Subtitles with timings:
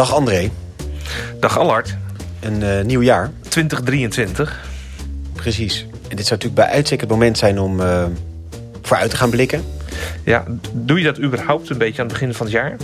[0.00, 0.50] Dag André.
[1.40, 1.96] Dag Allard.
[2.40, 3.30] Een uh, nieuw jaar.
[3.48, 4.60] 2023.
[5.32, 5.86] Precies.
[6.08, 8.04] En dit zou natuurlijk bij uitstek het moment zijn om uh,
[8.82, 9.64] vooruit te gaan blikken.
[10.24, 12.76] Ja, doe je dat überhaupt een beetje aan het begin van het jaar?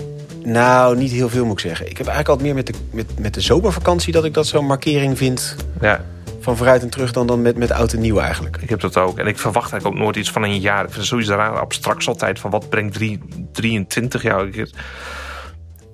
[0.45, 1.91] Nou, niet heel veel moet ik zeggen.
[1.91, 4.13] Ik heb eigenlijk altijd meer met de, met, met de zomervakantie...
[4.13, 6.05] dat ik dat zo'n markering vind ja.
[6.41, 7.13] van vooruit en terug...
[7.13, 8.57] dan, dan met, met oud en nieuw eigenlijk.
[8.61, 9.19] Ik heb dat ook.
[9.19, 10.81] En ik verwacht eigenlijk ook nooit iets van een jaar.
[10.81, 12.39] Ik vind het sowieso raar abstract altijd...
[12.39, 12.99] van wat brengt
[13.53, 14.49] 23 jaar...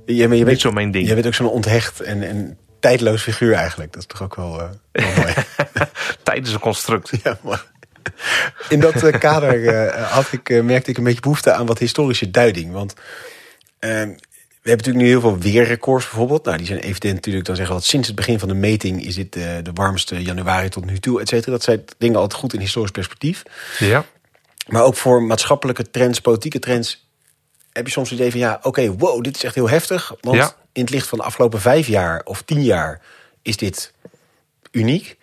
[0.06, 1.08] Ja, maar je niet zo mijn ding.
[1.08, 3.92] Je bent ook zo'n onthecht en, en tijdloos figuur eigenlijk.
[3.92, 5.34] Dat is toch ook wel, uh, wel mooi.
[6.22, 7.10] Tijd is een construct.
[7.22, 7.64] Ja, maar
[8.68, 12.30] in dat uh, kader uh, had ik, merkte ik een beetje behoefte aan wat historische
[12.30, 12.72] duiding.
[12.72, 12.94] Want
[13.78, 16.44] we hebben natuurlijk nu heel veel weerrecords bijvoorbeeld.
[16.44, 19.04] Nou, die zijn evident natuurlijk, dan zeggen we dat sinds het begin van de meting
[19.04, 21.52] is dit de warmste januari tot nu toe, et cetera.
[21.52, 23.42] Dat zijn dingen altijd goed in historisch perspectief.
[23.78, 24.04] Ja.
[24.66, 27.11] Maar ook voor maatschappelijke trends, politieke trends,
[27.72, 30.12] heb je soms het idee van ja, oké, wow, dit is echt heel heftig.
[30.20, 30.54] Want Ja.
[30.72, 33.00] in het licht van de afgelopen vijf jaar of tien jaar
[33.42, 33.92] is dit
[34.70, 35.20] uniek.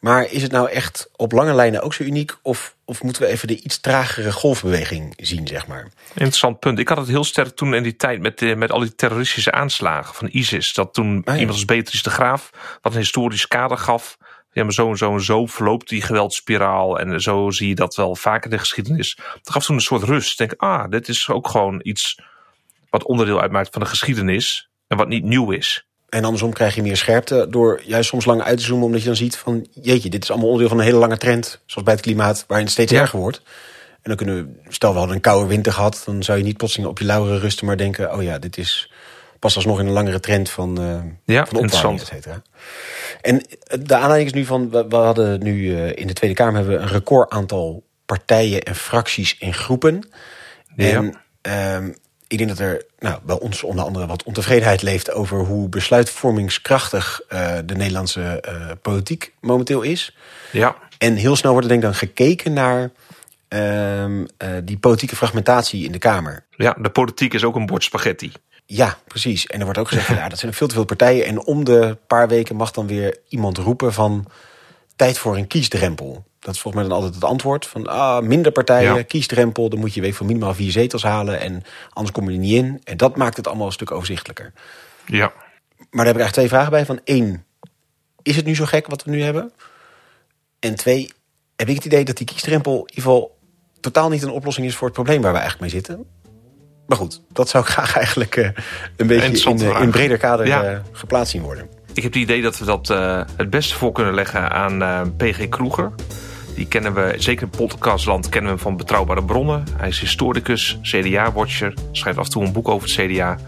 [0.00, 2.36] Maar is het nou echt op lange lijnen ook zo uniek?
[2.42, 5.88] Of, of moeten we even de iets tragere golfbeweging zien, zeg maar?
[6.14, 6.78] Interessant punt.
[6.78, 9.52] Ik had het heel sterk toen in die tijd met, de, met al die terroristische
[9.52, 10.72] aanslagen van ISIS.
[10.74, 11.40] Dat toen Ah, ja.
[11.40, 12.50] iemand als Beatrice de Graaf
[12.82, 14.16] wat een historisch kader gaf.
[14.56, 16.98] Ja, maar zo en zo en zo verloopt die geweldspiraal.
[16.98, 19.14] En zo zie je dat wel vaak in de geschiedenis.
[19.16, 20.40] Dat gaf toen een soort rust.
[20.40, 22.20] Ik denk, ah, dit is ook gewoon iets
[22.90, 24.68] wat onderdeel uitmaakt van de geschiedenis.
[24.86, 25.86] En wat niet nieuw is.
[26.08, 28.86] En andersom krijg je meer scherpte door juist soms lang uit te zoomen...
[28.86, 31.62] omdat je dan ziet van, jeetje, dit is allemaal onderdeel van een hele lange trend...
[31.66, 33.00] zoals bij het klimaat, waarin het steeds Ja.
[33.00, 33.42] erger wordt.
[33.92, 36.02] En dan kunnen we, stel we hadden een koude winter gehad...
[36.04, 38.14] dan zou je niet plotseling op je lauweren rusten, maar denken...
[38.14, 38.90] oh ja, dit is
[39.46, 42.42] pas alsnog in een langere trend van, eh Ja, van opwarming, et cetera.
[43.20, 43.42] En
[43.80, 46.54] de aanleiding is nu van, we, we hadden nu eh, in de Tweede Kamer...
[46.54, 50.08] hebben we een record aantal partijen en fracties en groepen.
[50.76, 50.92] Ja.
[50.92, 51.90] En ehm,
[52.28, 57.20] ik denk dat er nou, bij ons onder andere wat ontevredenheid leeft over hoe besluitvormingskrachtig
[57.28, 60.16] eh, de Nederlandse eh, politiek momenteel is.
[60.52, 62.90] Ja, En heel snel wordt er denk ik dan gekeken naar
[63.48, 66.46] ehm, eh, die politieke fragmentatie in de Kamer.
[66.50, 68.32] ja, de politiek is ook een bord spaghetti.
[68.66, 69.46] Ja, precies.
[69.46, 71.26] En er wordt ook gezegd, van, ja, dat zijn veel te veel partijen.
[71.26, 74.26] En om de paar weken mag dan weer iemand roepen van
[74.96, 76.24] tijd voor een kiesdrempel.
[76.40, 77.66] Dat is volgens mij dan altijd het antwoord.
[77.66, 79.02] Van ah, minder partijen, Ja.
[79.02, 79.68] kiesdrempel.
[79.68, 81.40] Dan moet je weet van minimaal vier zetels halen.
[81.40, 81.62] En
[81.92, 82.80] anders kom je er niet in.
[82.84, 84.52] En dat maakt het allemaal een stuk overzichtelijker.
[85.06, 85.32] Ja,
[85.90, 86.86] Maar daar heb ik eigenlijk twee vragen bij.
[86.86, 87.44] Van één,
[88.22, 89.52] is het nu zo gek wat we nu hebben?
[90.58, 91.10] En twee,
[91.56, 93.38] heb ik het idee dat die kiesdrempel in ieder geval
[93.80, 96.06] totaal niet een oplossing is voor het probleem waar we eigenlijk mee zitten?
[96.86, 98.48] Maar goed, dat zou ik graag eigenlijk eh,
[98.96, 100.62] een beetje in, eh, in breder kader Ja.
[100.64, 101.68] eh, geplaatst zien worden.
[101.94, 105.00] Ik heb het idee dat we dat eh, het beste voor kunnen leggen aan eh,
[105.16, 105.92] PG Kroeger.
[106.54, 109.64] Die kennen we, zeker in podcastland, kennen we hem van betrouwbare bronnen.
[109.76, 113.38] Hij is historicus, CDA-watcher, schrijft af en toe een boek over het CDA.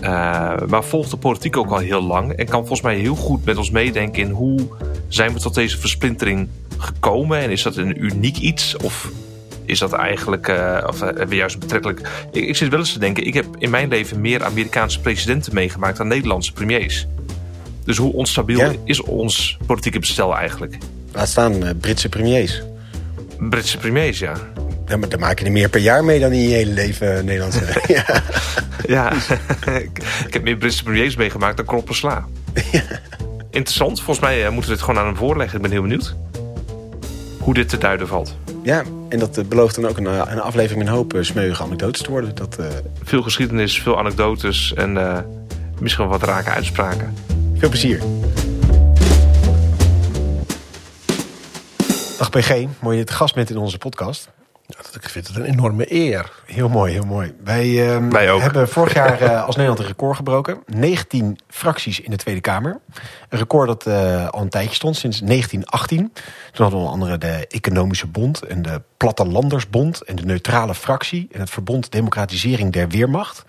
[0.00, 2.32] Eh, maar volgt de politiek ook al heel lang.
[2.32, 4.58] En kan volgens mij heel goed met ons meedenken in hoe
[5.08, 6.48] zijn we tot deze versplintering
[6.78, 7.38] gekomen.
[7.38, 8.76] En is dat een uniek iets?
[8.76, 9.10] Of
[9.64, 12.00] is dat eigenlijk, eh, of hebben we juist betrekkelijk...
[12.32, 15.54] Ik, ik zit wel eens te denken, ik heb in mijn leven meer Amerikaanse presidenten
[15.54, 17.06] meegemaakt dan Nederlandse premiers.
[17.84, 18.72] Dus hoe onstabiel Ja.
[18.84, 20.76] is ons politieke bestel eigenlijk?
[21.12, 22.62] Laat staan eh, Britse premiers.
[23.38, 24.34] Britse premiers, ja.
[24.86, 27.24] Ja, maar daar maak je er meer per jaar mee dan in je hele leven
[27.24, 27.64] Nederlandse.
[28.06, 28.22] ja.
[28.86, 29.12] Ja,
[30.26, 32.26] ik, heb meer Britse premiers meegemaakt dan kroppen sla.
[33.50, 34.02] Interessant.
[34.02, 35.56] Volgens mij moeten we dit gewoon aan hem voorleggen.
[35.56, 36.14] Ik ben heel benieuwd
[37.38, 38.36] hoe dit te duiden valt.
[38.62, 41.22] Ja, en dat eh, belooft dan ook een, eh, een aflevering met een hoop eh,
[41.22, 42.34] smeuïge anekdotes te worden.
[42.34, 42.58] Dat,
[43.02, 45.18] Veel geschiedenis, veel anekdotes en eh,
[45.80, 47.14] misschien wat rake uitspraken.
[47.56, 48.00] veel plezier.
[52.18, 54.28] Dag PG, mooi dat je het gast bent in onze podcast.
[54.92, 56.32] Ik vind het een enorme eer.
[56.46, 57.34] Heel mooi, heel mooi.
[57.44, 60.62] Wij, ehm, Wij hebben vorig jaar eh, als Nederland een record gebroken.
[60.66, 62.80] 19 fracties in de Tweede Kamer.
[63.28, 66.12] Een record dat eh, al een tijdje stond, sinds 1918.
[66.52, 68.42] Toen hadden we onder andere de Economische Bond...
[68.42, 71.28] en de Plattelandersbond en de Neutrale Fractie...
[71.32, 73.44] en het Verbond Democratisering der Weermacht.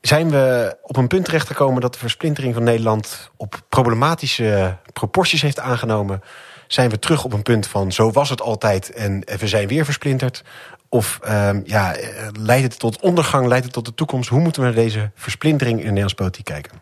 [0.00, 3.30] Zijn we op een punt terechtgekomen dat de versplintering van Nederland...
[3.36, 6.22] op problematische proporties heeft aangenomen...
[6.72, 9.84] Zijn we terug op een punt van zo was het altijd en we zijn weer
[9.84, 10.44] versplinterd?
[10.88, 14.28] Of ehm, ja, eh, leidt het tot ondergang, leidt het tot de toekomst?
[14.28, 16.72] Hoe moeten we naar deze versplintering in de Nederlandse politiek kijken?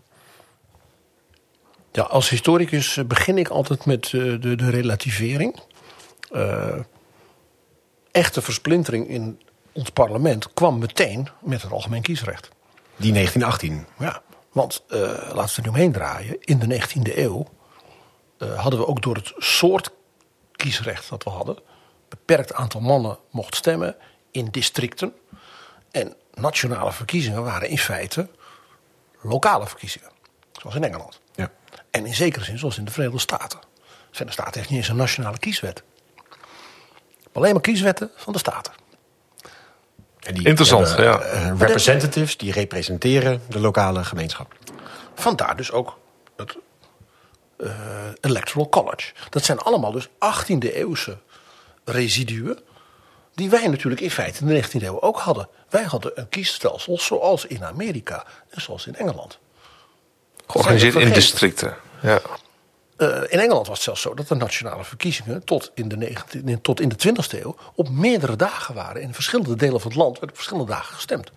[1.92, 5.60] Ja, als historicus eh, begin ik altijd met eh, de, de relativering.
[6.32, 6.76] Eh,
[8.10, 9.40] echte versplintering in
[9.72, 12.48] ons parlement kwam meteen met het algemeen kiesrecht.
[12.96, 13.86] Die 1918.
[13.98, 14.22] Ja,
[14.52, 14.98] want eh
[15.34, 16.36] laten we er nu omheen draaien.
[16.40, 17.59] In de 19e eeuw eh,
[18.48, 19.90] hadden we ook door het soort
[20.52, 21.58] kiesrecht dat we hadden...
[22.08, 23.96] beperkt aantal mannen mocht stemmen
[24.30, 25.14] in districten.
[25.90, 28.28] En nationale verkiezingen waren in feite
[29.20, 30.10] lokale verkiezingen.
[30.52, 31.20] Zoals in Engeland.
[31.34, 31.50] Ja.
[31.90, 33.58] En in zekere zin zoals in de Verenigde Staten.
[33.60, 35.82] De Verenigde Staten heeft niet eens een nationale kieswet.
[37.32, 38.72] Alleen maar kieswetten van de Staten.
[40.20, 41.20] En die Interessant, hebben, ja.
[41.20, 44.54] eh, representatives die representeren de lokale gemeenschap.
[45.14, 45.98] Vandaar dus ook
[46.36, 46.56] het
[47.62, 47.70] eh,
[48.20, 49.12] Electoral College.
[49.30, 51.18] Dat zijn allemaal dus 18e eeuwse
[51.84, 52.58] residuen.
[53.34, 55.48] Die wij natuurlijk in feite in de 19e eeuw ook hadden.
[55.68, 59.38] Wij hadden een kiesstelsel zoals in Amerika en zoals in Engeland.
[60.46, 61.76] Georganiseerd in districten.
[62.02, 62.20] Ja.
[62.96, 66.60] Eh, in Engeland was het zelfs zo dat de nationale verkiezingen tot in de, 19,
[66.60, 69.02] tot in de 20e eeuw op meerdere dagen waren.
[69.02, 71.26] In verschillende delen van het land werd op verschillende dagen gestemd.
[71.26, 71.34] En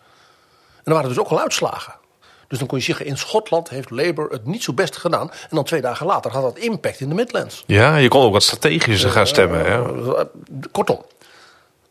[0.83, 1.93] er waren dus ook al uitslagen.
[2.48, 5.31] Dus dan kon je zeggen, in Schotland heeft Labour het niet zo best gedaan.
[5.31, 7.63] En dan twee dagen later had dat impact in de Midlands.
[7.68, 9.66] ja, je kon ook wat strategischer gaan stemmen.
[9.66, 9.81] Ja.
[9.84, 10.24] Eh,
[10.72, 11.01] Kortom,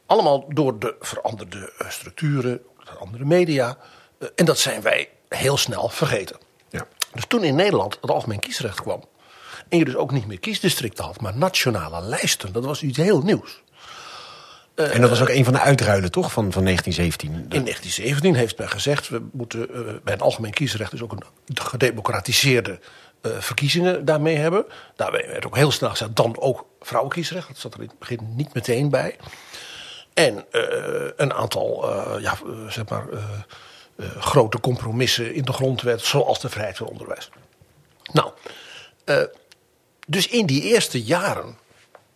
[0.06, 3.76] allemaal door de veranderde eh, structuren, veranderde media.
[4.18, 6.36] Eh, En dat zijn wij heel snel vergeten.
[6.70, 6.86] Ja.
[7.14, 9.02] Dus toen in Nederland het algemeen kiesrecht kwam.
[9.68, 12.52] En je dus ook niet meer kiesdistricten had, maar nationale lijsten.
[12.52, 13.61] Dat was iets heel nieuws.
[14.74, 17.32] En dat was ook een van de uitruilen, toch, van, van 1917?
[17.32, 21.12] De- In 1917 heeft men gezegd, we moeten eh, bij een algemeen kiesrecht dus ook
[21.12, 21.22] een
[21.54, 22.78] gedemocratiseerde
[23.20, 24.64] eh, verkiezingen daarmee hebben.
[24.96, 27.48] Daarbij werd ook heel snel gezegd, dan ook vrouwenkiesrecht.
[27.48, 29.16] Dat zat er in het begin niet meteen bij.
[30.14, 33.18] En eh, een aantal eh, ja, eh, zeg maar, eh,
[33.96, 37.30] eh, grote compromissen in de grondwet, zoals de vrijheid van onderwijs.
[38.12, 38.30] Nou,
[39.04, 39.22] eh,
[40.06, 41.58] dus in die eerste jaren,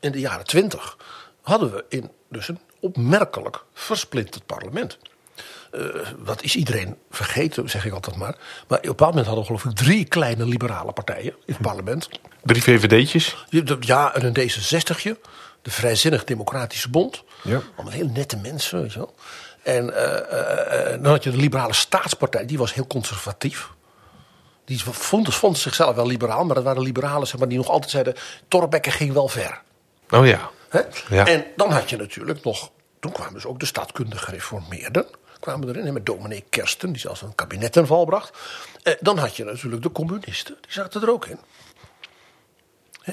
[0.01, 0.97] in de jaren twintig,
[1.43, 4.99] hadden we in dus een opmerkelijk versplinterd parlement.
[5.71, 5.81] Eh,
[6.25, 8.37] dat is iedereen vergeten, zeg ik altijd maar.
[8.69, 11.63] Maar op een bepaald moment hadden we geloof ik drie kleine liberale partijen in het
[11.63, 12.09] parlement.
[12.43, 13.47] Drie VVD'tjes.
[13.81, 15.21] Ja, en een D66'tje,
[15.63, 17.25] de Vrijzinnig Democratische Bond.
[17.43, 17.63] Ja.
[17.75, 19.15] Allemaal heel nette mensen, weet je wel.
[19.67, 23.71] En eh, eh, eh, dan had je de Liberale Staatspartij, die was heel conservatief.
[24.65, 27.91] Die vonden, vonden zichzelf wel liberaal, maar dat waren liberalen zeg maar, die nog altijd
[27.91, 28.15] zeiden...
[28.49, 29.61] Torbekke ging wel ver.
[30.11, 30.51] Oh ja.
[30.69, 30.81] Hè?
[31.09, 31.27] Ja.
[31.27, 32.71] En dan had je natuurlijk nog,
[33.01, 35.07] toen kwamen dus ook de staatkundige gereformeerden.
[35.41, 38.39] Kwamen erin met dominee Kersten, die zelfs een kabinet val bracht.
[38.83, 41.39] Eh, dan had je natuurlijk de communisten, die zaten er ook in.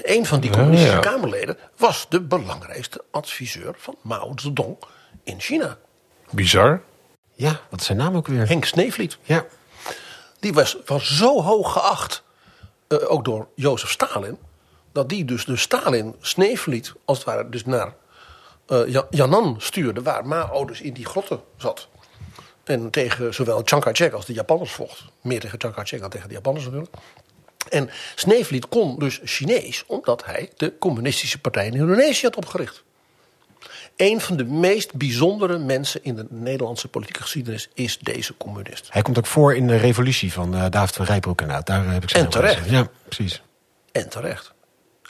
[0.02, 1.00] Een van die communistische ja.
[1.00, 4.76] Kamerleden was de belangrijkste adviseur van Mao Zedong
[5.22, 5.78] in China.
[6.30, 6.82] Bizar.
[7.34, 8.48] Ja, wat is zijn naam ook weer?
[8.48, 9.18] Henk Sneevliet.
[9.22, 9.44] Ja.
[10.40, 12.22] Die was, was zo hoog geacht,
[12.88, 14.38] eh, ook door Jozef Stalin,
[14.94, 17.94] dat die dus de Stalin Sneevliet als het ware dus naar
[18.66, 21.88] eh, Ja- Yan'an stuurde, waar Mao dus in die grotten zat.
[22.64, 25.04] En tegen zowel Chiang Kai-shek als de Japanners vocht.
[25.20, 26.94] Meer tegen Chiang Kai-shek dan tegen de Japanners natuurlijk.
[27.68, 32.82] En Sneevliet kon dus Chinees, omdat hij de communistische partij in Indonesië had opgericht.
[33.96, 38.86] Een van de meest bijzondere mensen in de Nederlandse politieke geschiedenis is deze communist.
[38.90, 41.66] Hij komt ook voor in de revolutie van eh, David van Rijbroek inderdaad.
[41.66, 42.70] Daar heb ik zijn En terecht.
[42.70, 43.42] Ja, precies.
[43.92, 44.53] En terecht.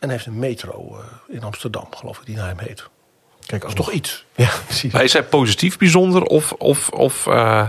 [0.05, 0.97] En heeft een metro
[1.29, 2.77] eh, in Amsterdam, geloof ik, die naar hem heet.
[2.77, 4.25] Dat Kijk, is toch iets.
[4.35, 4.93] Ja, precies.
[4.93, 7.69] Maar is hij positief bijzonder of, of, of eh,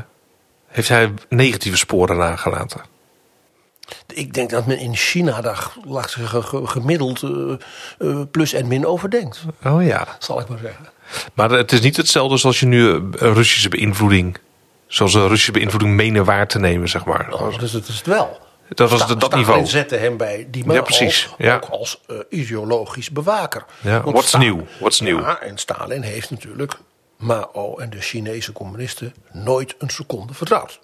[0.68, 2.82] heeft hij negatieve sporen nagelaten?
[4.14, 8.68] Ik denk dat men in China daar laat ik zeggen, ge- gemiddeld eh, plus en
[8.68, 9.42] min over denkt.
[9.64, 10.08] Oh ja.
[10.20, 10.86] Zal ik maar zeggen.
[11.34, 14.38] Maar het is niet hetzelfde zoals je nu eh, Russische beïnvloeding,
[14.88, 17.34] zoals een Russische beïnvloeding menen waar te nemen, zeg maar.
[17.34, 18.40] Oh, dus het is het wel.
[18.70, 19.66] Dat was de- dat Stalin niveau.
[19.66, 21.26] zette hem bij die man Ja, precies.
[21.28, 21.56] als, Ja.
[21.56, 23.66] ook als eh, ideologisch bewaker.
[23.82, 24.62] Ja, Want what's Sta- new?
[24.80, 25.20] What's new?
[25.20, 26.74] Ja, en Stalin heeft natuurlijk
[27.18, 30.80] Mao en de Chinese communisten nooit een seconde vertrouwd.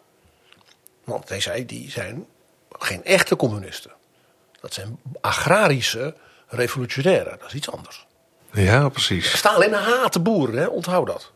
[1.03, 2.25] Want hij zei, die zijn
[2.79, 3.91] geen echte communisten.
[4.61, 6.15] Dat zijn agrarische
[6.47, 7.37] revolutionairen.
[7.39, 8.05] Dat is iets anders.
[8.51, 9.37] Ja, precies.
[9.37, 10.65] Stalin haatte boeren, hè?
[10.65, 11.31] onthoud dat.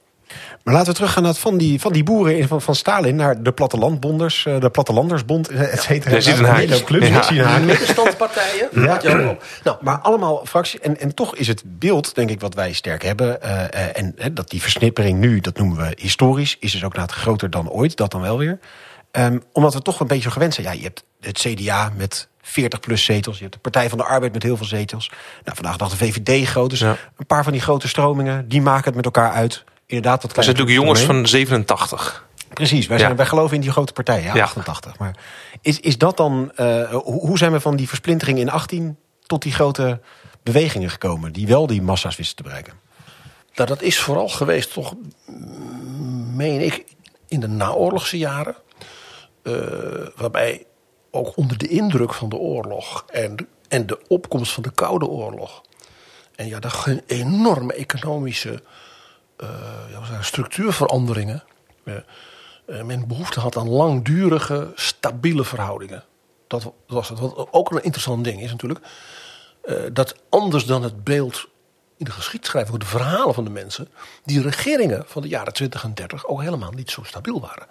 [0.64, 3.16] Maar laten we teruggaan naar het van die, van die boeren in- van, van Stalin
[3.16, 6.12] naar de plattelandbonders, eh, de plattelandersbond, eh, et cetera.
[6.12, 7.18] Jij ziet een hele clubs, Ja.
[7.18, 7.66] ik zie een.
[7.66, 8.70] Middenstandspartijen.
[8.72, 8.96] Ja.
[8.96, 9.38] allemaal.
[9.64, 10.80] Nou, Maar allemaal fracties.
[10.80, 13.42] En, en toch is het beeld, denk ik, wat wij sterk hebben.
[13.42, 16.96] eh, eh, en hè, dat die versnippering nu, dat noemen we historisch, is dus ook
[16.96, 17.96] nou groter dan ooit.
[17.98, 18.60] Dat dan wel weer.
[19.12, 20.66] Ehm, omdat we toch een beetje gewend zijn.
[20.68, 23.36] Ja, je hebt het CDA met 40 plus zetels.
[23.36, 25.10] Je hebt de Partij van de Arbeid met heel veel zetels.
[25.44, 26.70] Nou, vandaag dag de VVD groot.
[26.70, 26.96] Dus Ja.
[27.18, 29.64] een paar van die grote stromingen, die maken het met elkaar uit.
[29.88, 32.28] Inderdaad, We zijn natuurlijk jongens van 87.
[32.54, 33.04] Precies, wij, Ja.
[33.04, 34.44] zijn, wij geloven in die grote partijen, ja, Ja.
[34.44, 34.98] 88.
[34.98, 35.16] Maar
[35.62, 39.42] is, is dat dan, eh, hoe, hoe zijn we van die versplintering in 18 tot
[39.42, 40.00] die grote
[40.44, 42.74] bewegingen gekomen, die wel die massa's wisten te bereiken?
[43.56, 44.94] Nou, dat is vooral geweest, toch,
[46.36, 46.86] meen ik,
[47.28, 48.56] in de naoorlogse jaren.
[49.44, 49.54] eh,
[50.16, 50.66] waarbij
[51.12, 55.06] ook onder de indruk van de oorlog en, de- en de opkomst van de Koude
[55.08, 55.62] Oorlog.
[56.36, 58.64] En ja, daar een enorme economische
[59.90, 61.44] ja, wat zeggen, structuurveranderingen.
[61.84, 61.96] eh,
[62.66, 66.04] eh, men behoefte had aan langdurige, stabiele verhoudingen.
[66.48, 67.20] Dat was het.
[67.20, 68.80] Wat ook een interessant ding is natuurlijk.
[69.64, 71.48] eh, dat anders dan het beeld
[71.98, 73.88] in de geschiedschrijving, de verhalen van de mensen.
[74.24, 77.68] die regeringen van de jaren 20 en 30 ook helemaal niet zo stabiel waren.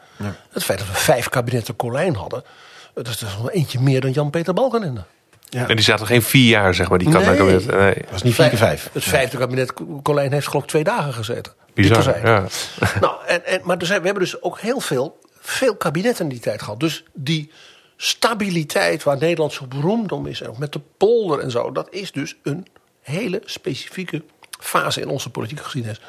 [0.50, 2.44] Het feit dat we vijf kabinetten Colijn hadden.
[2.44, 5.04] eh, dat is dus nog eentje meer dan Jan-Peter Balkenende.
[5.48, 5.68] Ja.
[5.68, 7.24] En die zaten geen vier jaar, zeg maar, die Nee.
[7.24, 7.66] kabinet.
[7.66, 7.94] Nee.
[7.94, 8.90] Dat was niet vier keer vijf.
[8.92, 9.72] Het vijfde kabinet
[10.02, 11.52] Colijn heeft geloof ik twee dagen gezeten.
[11.74, 12.44] Bizar, ja.
[13.00, 16.30] Nou, en, en, maar er zijn, we hebben dus ook heel veel, veel kabinetten in
[16.30, 16.80] die tijd gehad.
[16.80, 17.50] Dus die
[17.96, 21.88] stabiliteit waar Nederland zo beroemd om is, en ook met de polder en zo, dat
[21.90, 22.66] is dus een
[23.00, 24.22] hele specifieke
[24.60, 26.00] fase in onze politieke geschiedenis.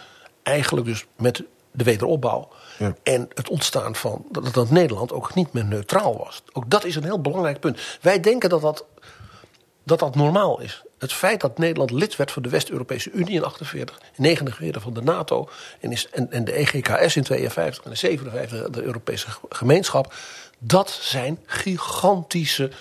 [0.43, 2.49] Eigenlijk dus met de wederopbouw.
[2.77, 2.95] Ja.
[3.03, 6.43] En het ontstaan van dat, dat Nederland ook niet meer neutraal was.
[6.53, 7.79] Ook dat is een heel belangrijk punt.
[8.01, 8.85] Wij denken dat dat
[9.85, 10.83] dat dat normaal is.
[10.99, 14.93] Het feit dat Nederland lid werd van de West-Europese Unie in 48, in 49 van
[14.93, 15.49] de NATO
[15.79, 20.13] en, is, en, en de EGKS in 52 en de 57 de Europese gemeenschap,
[20.57, 22.71] dat zijn gigantische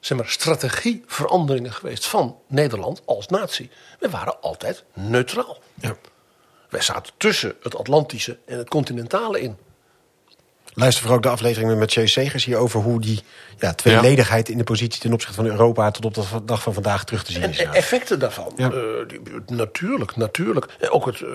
[0.00, 3.70] zeg maar, strategieveranderingen geweest van Nederland als natie.
[3.98, 5.58] We waren altijd neutraal.
[5.74, 5.96] Ja.
[6.68, 9.56] Wij zaten tussen het Atlantische en het continentale in.
[10.78, 13.20] Luister vooral ook de aflevering met Jay Segers hier over hoe die
[13.58, 17.04] ja, tweeledigheid in de positie ten opzichte van Europa tot op de dag van vandaag
[17.04, 17.58] terug te zien En is.
[17.58, 17.72] e- Ja.
[17.74, 18.52] effecten daarvan.
[18.56, 18.70] Ja.
[18.70, 19.20] eh, die-
[19.56, 20.66] natuurlijk, natuurlijk.
[20.80, 21.28] En ook het, eh,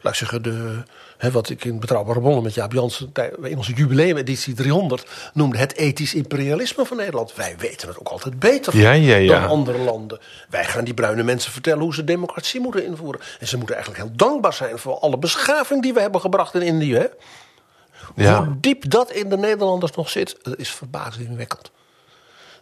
[0.00, 0.82] laat ik zeggen, de,
[1.18, 5.58] hè, wat ik in Betrouwbare Bronnen met Jaap Jansen tij- in onze jubileumeditie 300 noemde
[5.58, 7.34] het ethisch imperialisme van Nederland.
[7.34, 9.40] Wij weten het ook altijd beter Ja, ja, ja.
[9.40, 10.18] dan andere landen.
[10.48, 13.20] Wij gaan die bruine mensen vertellen hoe ze democratie moeten invoeren.
[13.40, 16.62] En ze moeten eigenlijk heel dankbaar zijn voor alle beschaving die we hebben gebracht in
[16.62, 16.94] Indië.
[16.94, 17.06] Hè?
[18.16, 18.44] Ja.
[18.44, 21.70] Hoe diep dat in de Nederlanders nog zit, dat is verbazingwekkend.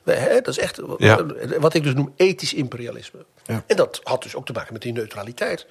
[0.05, 1.25] Dat is echt Ja.
[1.59, 3.25] wat ik dus noem ethisch imperialisme.
[3.45, 3.63] Ja.
[3.67, 5.67] En dat had dus ook te maken met die neutraliteit.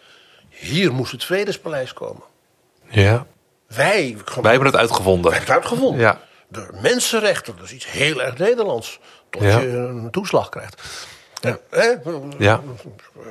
[0.50, 2.24] Hier moest het Vredespaleis komen.
[2.90, 3.26] ja.
[3.68, 5.32] Wij, Wij hebben het uitgevonden.
[5.32, 6.00] wij hebben het uitgevonden.
[6.02, 6.22] Ja.
[6.48, 9.00] De mensenrechten, dat is iets heel erg Nederlands.
[9.30, 10.82] Tot je een toeslag krijgt.
[11.46, 11.58] Ja.
[12.38, 12.60] Ja,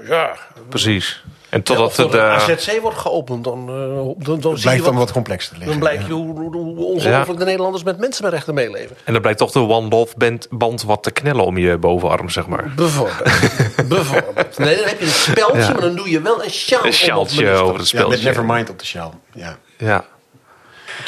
[0.09, 0.37] ja.
[0.69, 1.25] precies.
[1.49, 2.15] En totdat er het...
[2.15, 5.53] eh, AZC wordt geopend, dan, eh, dan, dan, zie je blijft wat, dan wat complexer
[5.53, 5.71] te liggen.
[5.71, 6.09] dan blijkt ja.
[6.09, 7.35] je hoe, hoe, hoe ongelooflijk Ja.
[7.39, 8.97] de Nederlanders met mensenrechten meeleven.
[9.05, 12.29] en dan blijkt toch de One Love band, band wat te knellen om je bovenarm,
[12.29, 12.73] zeg maar.
[12.77, 13.23] Bijvoorbeeld.
[13.89, 14.59] Bijvoorbeeld.
[14.59, 15.73] Nee, dan heb je een speldje, Ja.
[15.73, 16.85] maar dan doe je wel een sjaal.
[16.85, 17.65] Een sjaaltje minister.
[17.67, 18.23] over het Ja, met.
[18.23, 19.21] Nevermind op de sjaal.
[19.33, 19.57] Ja.
[19.79, 20.05] Ja.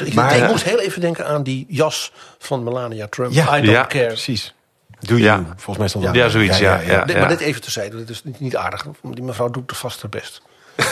[0.04, 3.32] Ik, Maar- ik moest heel even denken aan die jas van Melania Trump.
[3.32, 3.56] Ja.
[3.56, 3.84] I don't Ja.
[3.86, 4.06] care.
[4.06, 4.54] Precies.
[5.00, 5.24] Doe je.
[5.24, 5.44] Ja.
[5.46, 7.04] Volgens mij stond Ja, dat- zoiets, ja, ja.
[7.04, 8.86] Dit- Maar dit even terzijde, dat is niet, niet aardig.
[9.02, 10.42] Die mevrouw doet er vast haar best.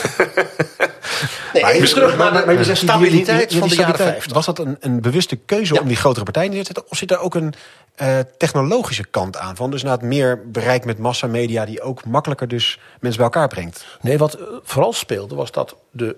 [1.53, 3.95] nee, even terug naar de, je de zegt die- stabiliteit die- die van de jaren
[3.95, 4.33] stabiliteit, 50.
[4.33, 5.81] Was dat een, een bewuste keuze Ja.
[5.81, 6.85] om die grotere partijen neer te zetten?
[6.91, 7.55] Of zit daar ook een
[7.95, 9.57] eh, technologische kant aan?
[9.57, 11.65] Van dus na het meer bereik met massamedia...
[11.65, 13.85] die ook makkelijker dus mensen bij elkaar brengt.
[14.01, 16.17] Nee, wat eh, vooral speelde was dat de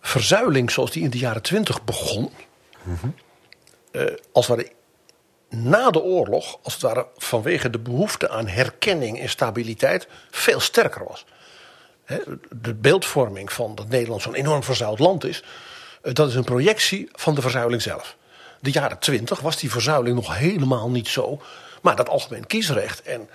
[0.00, 2.30] verzuiling zoals die in de jaren twintig begon.
[3.92, 4.02] eh,
[4.32, 4.70] als het ware
[5.50, 11.04] na de oorlog, als het ware vanwege de behoefte aan herkenning en stabiliteit, veel sterker
[11.08, 11.24] was.
[12.50, 15.42] De beeldvorming van dat Nederland zo'n enorm verzuild land is,
[16.02, 18.16] eh, dat is een projectie van de verzuiling zelf.
[18.60, 21.42] De jaren twintig was die verzuiling nog helemaal niet zo.
[21.82, 23.28] Maar dat algemeen kiesrecht en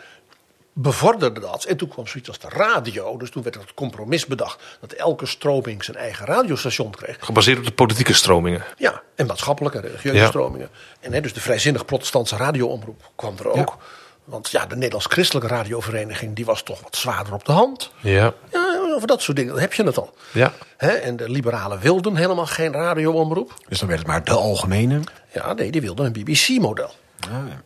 [0.77, 1.63] bevorderde dat.
[1.63, 3.17] En toen kwam zoiets als de radio.
[3.17, 7.17] Dus toen werd er het compromis bedacht dat elke stroming zijn eigen radiostation kreeg.
[7.19, 8.63] Gebaseerd op de politieke stromingen.
[8.77, 10.27] Ja, en maatschappelijke en religieuze Ja.
[10.27, 10.69] stromingen.
[10.99, 13.77] En hè, dus de vrijzinnig protestantse radioomroep kwam er ook.
[14.23, 17.91] Want ja, de Nederlands Christelijke Radiovereniging die was toch wat zwaarder op de hand.
[17.99, 18.33] Ja.
[18.51, 20.13] Ja, over dat soort dingen, dan heb je het al.
[20.31, 20.53] Ja.
[20.77, 23.53] Hè, en de liberalen wilden helemaal geen radioomroep.
[23.67, 24.99] Dus dan werd het maar de algemene.
[25.33, 26.93] Ja, nee, die wilden een BBC-model.
[27.19, 27.61] Ah, ja.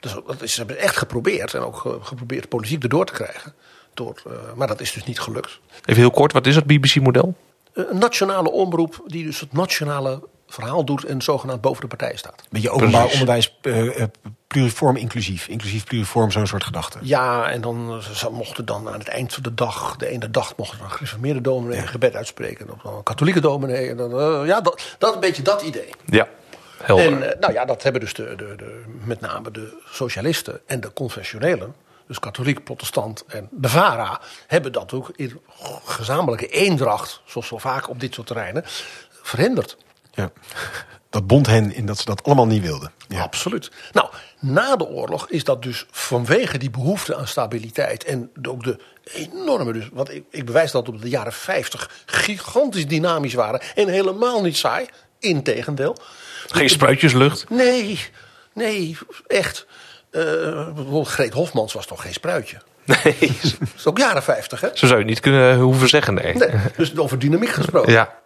[0.00, 1.54] Dus dat is, ze hebben echt geprobeerd.
[1.54, 3.54] En ook ge- geprobeerd politiek erdoor te krijgen.
[3.94, 5.58] Door, eh, maar dat is dus niet gelukt.
[5.84, 7.34] Even heel kort, wat is het BBC-model?
[7.72, 12.16] Eh, Een nationale omroep die dus het nationale verhaal doet en zogenaamd boven de partij
[12.16, 12.42] staat.
[12.50, 13.20] Beetje openbaar Precies.
[13.20, 14.04] onderwijs, eh,
[14.46, 15.48] pluriform inclusief.
[15.48, 16.98] Inclusief pluriform, zo'n soort gedachte.
[17.02, 20.56] Ja, en dan ze mochten dan aan het eind van de dag, de ene dag
[20.56, 22.68] mochten een gereformeerde dominee een gebed uitspreken.
[22.68, 23.88] En dan een katholieke dominee.
[23.90, 24.10] En dan,
[24.46, 25.88] ja, dat, dat is een beetje dat idee.
[26.06, 26.28] Ja.
[26.86, 27.06] Helder.
[27.06, 30.80] En eh, nou ja, dat hebben dus de, de, de, met name de socialisten en
[30.80, 31.74] de confessionelen,
[32.06, 35.40] dus katholiek, protestant en de VARA, hebben dat ook in
[35.84, 38.62] gezamenlijke eendracht, zoals zo vaak op dit soort terreinen,
[39.22, 39.76] verhinderd.
[40.12, 40.30] Ja.
[41.10, 42.92] Dat bond hen in dat ze dat allemaal niet wilden.
[43.08, 43.22] Ja.
[43.22, 43.70] Absoluut.
[43.92, 44.08] Nou,
[44.40, 49.72] na de oorlog is dat dus vanwege die behoefte aan stabiliteit en ook de enorme,
[49.72, 54.42] dus, wat ik, ik bewijs dat op de jaren 50 gigantisch dynamisch waren en helemaal
[54.42, 54.86] niet saai.
[55.18, 55.96] Integendeel.
[56.46, 57.50] Geen spruitjeslucht.
[57.50, 58.00] Nee,
[58.52, 59.66] nee, echt.
[60.10, 60.22] Eh,
[60.74, 62.56] bijvoorbeeld Greet Hofmans was toch geen spruitje?
[62.84, 63.16] Nee,
[63.58, 64.68] Dat is ook jaren 50, hè?
[64.74, 66.34] zo zou je niet kunnen hoeven zeggen, nee.
[66.34, 67.92] Nee, dus over dynamiek gesproken.
[67.92, 68.18] Ja.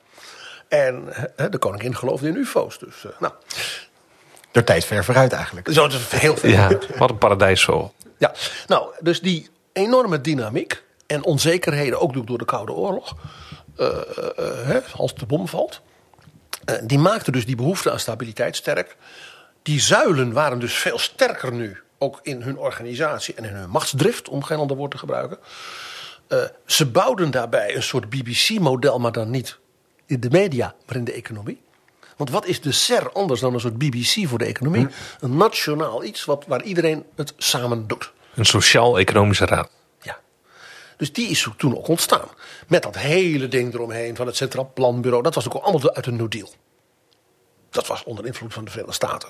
[0.69, 1.05] En
[1.37, 2.79] hè, de koningin geloofde in ufo's.
[2.79, 3.33] Dus, eh, nou.
[4.53, 5.69] De tijd ver vooruit eigenlijk.
[5.73, 6.51] Zo, is heel veel.
[6.51, 7.95] Ja, wat een paradijsvogel.
[8.19, 8.33] Ja,
[8.67, 13.17] nou, dus die enorme dynamiek en onzekerheden, ook door de Koude Oorlog,
[13.77, 13.95] eh, eh,
[14.37, 15.90] eh, hè, als de bom valt, eh,
[16.83, 18.97] die maakte dus die behoefte aan stabiliteit sterk.
[19.63, 24.29] Die zuilen waren dus veel sterker nu, ook in hun organisatie en in hun machtsdrift,
[24.29, 25.39] om geen ander woord te gebruiken.
[26.29, 29.59] Eh, ze bouwden daarbij een soort BBC-model, maar dan niet
[30.07, 31.61] in de media, maar in de economie.
[32.17, 34.87] Want wat is de SER anders dan een soort BBC voor de economie?
[35.21, 38.13] Een nationaal iets wat, waar iedereen het samen doet.
[38.35, 39.71] Een sociaal-economische raad.
[41.01, 42.29] Dus die is toen ook ontstaan.
[42.69, 45.23] Met dat hele ding eromheen van het Centraal Planbureau.
[45.23, 46.51] Dat was ook allemaal uit een New Deal.
[47.71, 49.29] Dat was onder invloed van de Verenigde Staten.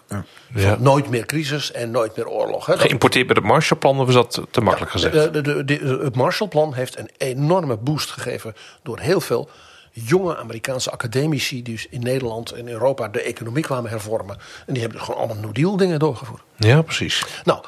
[0.55, 0.77] Ja.
[0.79, 2.67] Nooit meer crisis en nooit meer oorlog.
[2.67, 2.79] Hè.
[2.79, 5.15] Geïmporteerd bij het Marshallplan of is dat te makkelijk gezegd?
[5.15, 9.51] de, de, de, de- het Marshallplan heeft een enorme boost gegeven door heel veel
[9.93, 14.37] jonge Amerikaanse academici die dus in Nederland en Europa de economie kwamen hervormen.
[14.67, 16.43] En die hebben dus gewoon allemaal New Deal dingen doorgevoerd.
[16.57, 17.25] Ja, precies.
[17.45, 17.65] Nou,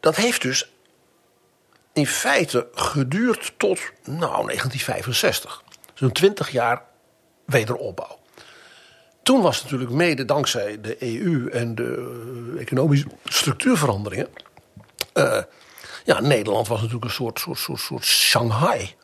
[0.00, 0.71] dat heeft dus
[1.92, 5.62] in feite geduurd tot nou, 1965.
[5.94, 6.82] Zo'n 20 jaar
[7.44, 8.18] wederopbouw.
[9.22, 12.12] Toen was natuurlijk mede dankzij de EU en de
[12.54, 14.28] eh, economische structuurveranderingen.
[15.12, 15.42] eh,
[16.04, 18.94] ja, Nederland was natuurlijk een soort, soort, soort, soort Shanghai.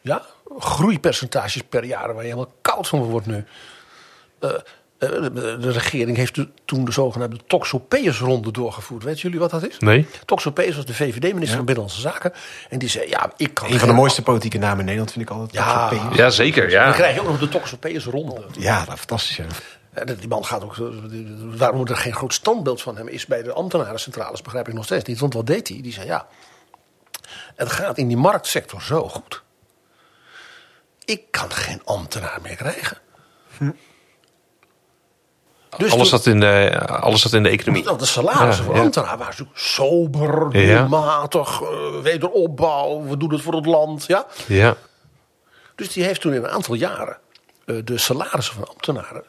[0.00, 0.26] Ja,
[0.58, 3.44] groeipercentages per jaar waar je helemaal koud van wordt nu.
[4.38, 4.50] Eh,
[5.08, 9.02] de, de regering heeft toen de zogenaamde Toxopeus-ronde doorgevoerd.
[9.04, 9.78] Weten jullie wat dat is?
[9.78, 10.06] Nee?
[10.24, 12.32] Toxopeus was de VVD-minister van Binnenlandse Zaken.
[12.68, 15.24] En die zei, ja, ik kan Een van de mooiste politieke namen in Nederland vind
[15.24, 15.52] ik altijd.
[15.52, 15.88] Ja.
[15.88, 16.16] Toxopeus.
[16.16, 16.62] Ja, zeker.
[16.62, 16.92] Dan Ja.
[16.92, 18.44] krijg je ook nog de Toxopeus-ronde.
[18.58, 19.36] Ja, dat fantastisch.
[19.36, 19.44] Ja.
[19.92, 20.84] En Die man gaat ook, eh,
[21.56, 25.04] waarom er geen groot standbeeld van hem is bij de ambtenarencentrales, begrijp ik nog steeds
[25.04, 25.18] niet.
[25.18, 25.80] Want wat deed hij?
[25.82, 26.26] Die zei, ja,
[27.56, 29.42] het gaat in die marktsector zo goed.
[31.04, 32.98] Ik kan geen ambtenaar meer krijgen.
[35.78, 37.84] Dus Alles toen- zat in de, alles zat in de economie.
[37.84, 38.80] Nou, de salarissen voor ja.
[38.80, 40.78] ambtenaren waren natuurlijk sober, Ja.
[40.78, 44.04] doelmatig, eh, wederopbouw, we doen het voor het land.
[44.06, 44.26] Ja?
[44.46, 44.76] Ja.
[45.74, 47.18] Dus die heeft toen in een aantal jaren
[47.66, 49.22] eh, de salarissen van ambtenaren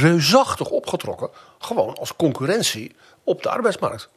[0.00, 1.28] reusachtig opgetrokken.
[1.58, 2.94] Gewoon als concurrentie
[3.24, 4.08] op de arbeidsmarkt.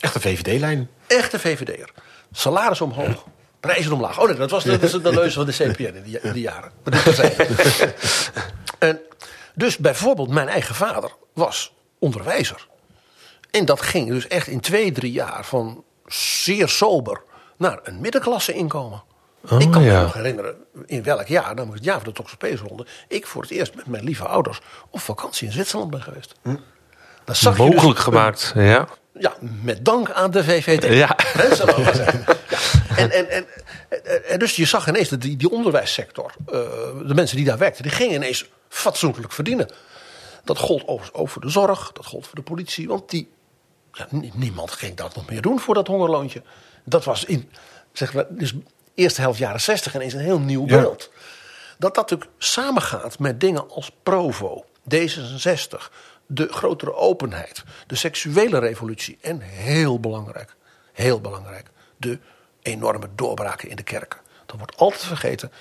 [0.00, 0.90] Echt een VVD-lijn.
[1.06, 1.90] Echte VVD'er.
[2.32, 3.24] Salaris omhoog,
[3.60, 4.18] prijzen omlaag.
[4.20, 6.32] Oh nee, dat was de, dat is de leuze van de CPN in die, in
[6.32, 6.70] die jaren.
[8.78, 9.00] En
[9.60, 12.68] dus bijvoorbeeld mijn eigen vader was onderwijzer.
[13.50, 17.22] En dat ging dus echt in twee, drie jaar van zeer sober
[17.56, 19.02] naar een middenklasse inkomen.
[19.50, 19.96] Oh, ik kan ja.
[19.96, 20.54] me nog herinneren
[20.86, 22.86] in welk jaar, namelijk het jaar van de Toxopees-ronde...
[23.08, 26.34] ik voor het eerst met mijn lieve ouders op vakantie in Zwitserland ben geweest.
[27.24, 28.52] Dat zag je dus Mogelijk gemaakt.
[28.54, 28.88] Ja.
[29.18, 30.94] ja, met dank aan de VVD.
[30.94, 31.16] Ja.
[33.00, 33.46] En, en,
[33.90, 36.52] en, en- dus je zag ineens dat die, die onderwijssector, eh,
[37.06, 39.68] de mensen die daar werkten, die gingen ineens fatsoenlijk verdienen.
[40.44, 43.30] Dat gold overigens ook voor de zorg, dat gold voor de politie, want die,
[43.92, 46.42] ja, niemand ging dat nog meer doen voor dat hongerloontje.
[46.84, 47.50] Dat was in,
[47.92, 48.54] zeg maar, dus
[48.94, 50.80] eerste helft jaren zestig ineens een heel nieuw Ja.
[50.80, 51.10] beeld.
[51.78, 55.90] Dat dat natuurlijk samengaat met dingen als Provo, D66,
[56.26, 60.54] de grotere openheid, de seksuele revolutie en heel belangrijk,
[60.92, 62.18] heel belangrijk, de
[62.70, 64.20] enorme doorbraken in de kerken.
[64.46, 65.52] Dat wordt altijd vergeten.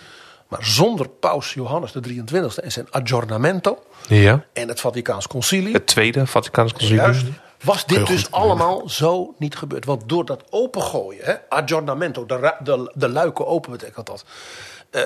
[0.48, 4.46] Maar zonder paus Johannes de 23e en zijn aggiornamento ja.
[4.54, 6.96] en het Vaticaans concilie, Het tweede Vaticaans concilie.
[6.96, 7.26] juist,
[7.64, 8.32] was dit dus goed.
[8.32, 9.86] allemaal zo niet gebeurd.
[9.86, 14.26] Want door dat opengooien, hè, aggiornamento, de, de, de luiken open betekent dat,
[14.90, 15.02] eh,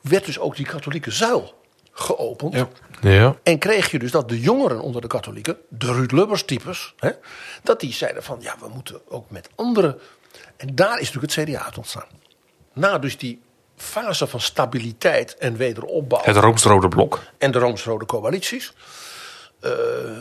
[0.00, 1.54] werd dus ook die katholieke zuil
[1.92, 2.54] geopend.
[2.54, 2.68] Ja.
[3.00, 3.36] Ja.
[3.42, 7.10] En kreeg je dus dat de jongeren onder de katholieken, de Ruud Lubbers types, hè,
[7.62, 9.98] dat die zeiden van ja, we moeten ook met andere.
[10.56, 12.06] En daar is natuurlijk het CDA uit ontstaan.
[12.72, 13.40] Na dus die
[13.76, 17.22] fase van stabiliteit en wederopbouw Het Rooms-Rode Blok.
[17.38, 18.72] en de Rooms-Rode coalities.
[19.60, 19.70] eh,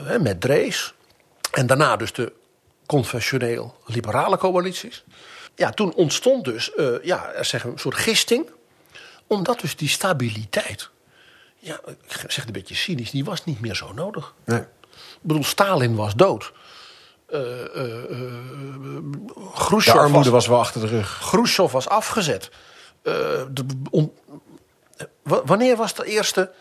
[0.03, 0.93] hè, met Drees.
[1.51, 2.33] En daarna dus de
[2.85, 5.03] confessioneel-liberale coalities.
[5.55, 8.49] Ja, toen ontstond dus eh, ja, er zeg een soort gisting.
[9.27, 10.89] Omdat dus die stabiliteit,
[11.57, 14.33] ja, ik zeg het een beetje cynisch, die was niet meer zo nodig.
[14.45, 14.59] Nee.
[14.59, 14.67] Ik
[15.21, 16.51] bedoel, Stalin was dood.
[19.55, 21.17] Khrushchev De armoede was was wel achter de rug.
[21.29, 22.49] Khrushchev was afgezet.
[23.01, 24.13] De, on-
[25.23, 26.51] wa- wanneer was de eerste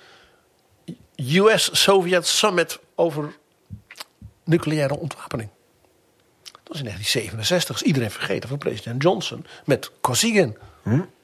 [1.17, 3.37] US-Sovjet Summit over
[4.45, 5.49] nucleaire ontwapening?
[6.43, 10.57] Dat was in 1967, is iedereen vergeten, van president Johnson met Kosygin.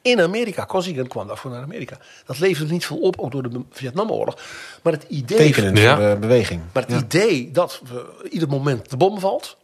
[0.02, 0.64] In Amerika.
[0.64, 1.98] Kosygin kwam daarvoor naar Amerika.
[2.26, 4.36] Dat leverde niet veel op, ook door de Vietnamoorlog.
[4.82, 5.96] Maar het idee Tekenend Ja.
[5.96, 6.60] voor de beweging.
[6.72, 9.56] maar het idee dat we, ieder moment de bom valt,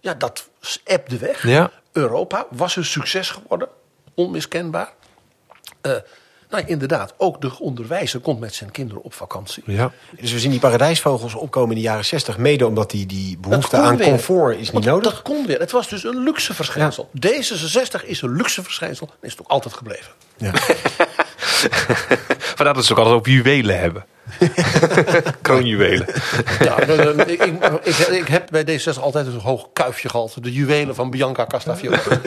[0.00, 0.48] ja, dat
[0.84, 1.46] ebde weg.
[1.46, 1.70] Ja.
[1.92, 3.68] Europa was een succes geworden,
[4.14, 4.92] onmiskenbaar.
[5.80, 5.92] Eh,
[6.54, 9.62] Nou, inderdaad, ook de onderwijzer komt met zijn kinderen op vakantie.
[9.66, 9.92] Ja.
[10.20, 13.76] Dus we zien die paradijsvogels opkomen in de jaren 60, mede omdat die, die behoefte
[13.76, 14.06] aan weer.
[14.06, 15.12] comfort is niet Want nodig.
[15.12, 15.58] Dat kon weer.
[15.58, 17.10] Het was dus een luxe verschijnsel.
[17.26, 20.12] D66 is een luxe verschijnsel en is het ook altijd gebleven.
[20.36, 20.52] Ja.
[22.56, 24.04] Vandaar dat ze ook altijd op juwelen hebben.
[25.42, 26.06] Kroonjuwelen.
[26.60, 26.80] Ja,
[27.26, 27.42] ik,
[28.10, 30.36] ik heb bij D66 altijd een hoog kuifje gehad.
[30.40, 32.00] De juwelen van Bianca Castafiore.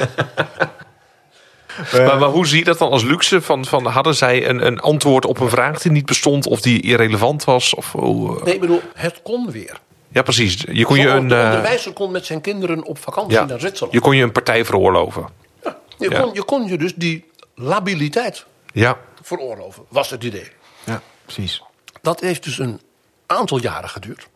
[1.92, 3.42] Maar, maar hoe zie je dat dan als luxe?
[3.42, 6.82] Van, van, hadden zij een, een antwoord op een vraag die niet bestond of die
[6.82, 7.76] irrelevant was?
[7.76, 8.44] Of, eh?
[8.44, 9.80] Nee, ik bedoel, het kon weer.
[10.10, 10.66] Ja, precies.
[10.72, 13.60] Je kon je een, de eh, onderwijzer kon met zijn kinderen op vakantie ja, naar
[13.60, 13.94] Zwitserland.
[13.94, 15.28] je kon je een partij veroorloven.
[15.64, 16.22] Ja, je, Ja.
[16.22, 20.52] Kon, je kon je dus die labiliteit Ja, veroorloven, was het idee.
[20.84, 21.64] ja, precies.
[22.02, 22.82] Dat heeft dus een
[23.26, 24.28] aantal jaren geduurd.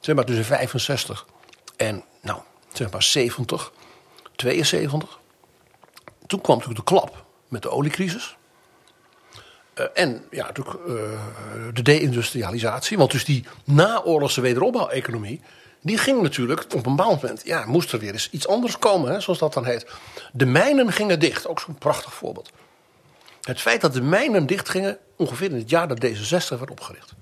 [0.00, 1.26] Zeg maar tussen 65
[1.76, 2.38] en, nou,
[2.72, 3.72] zeg maar 70,
[4.36, 5.18] 72.
[6.26, 8.36] Toen kwam natuurlijk de klap met de oliecrisis.
[9.74, 10.94] Eh, en ja, natuurlijk eh,
[11.74, 12.96] de deindustrialisatie.
[12.98, 15.40] Want dus die naoorlogse wederopbouweconomie...
[15.80, 17.42] die ging natuurlijk op een bepaald moment...
[17.44, 19.86] ja, moest er weer eens iets anders komen, hè, zoals dat dan heet.
[20.32, 22.50] De mijnen gingen dicht, ook zo'n prachtig voorbeeld.
[23.42, 24.98] Het feit dat de mijnen dichtgingen...
[25.16, 27.12] ongeveer in het jaar dat D66 werd opgericht.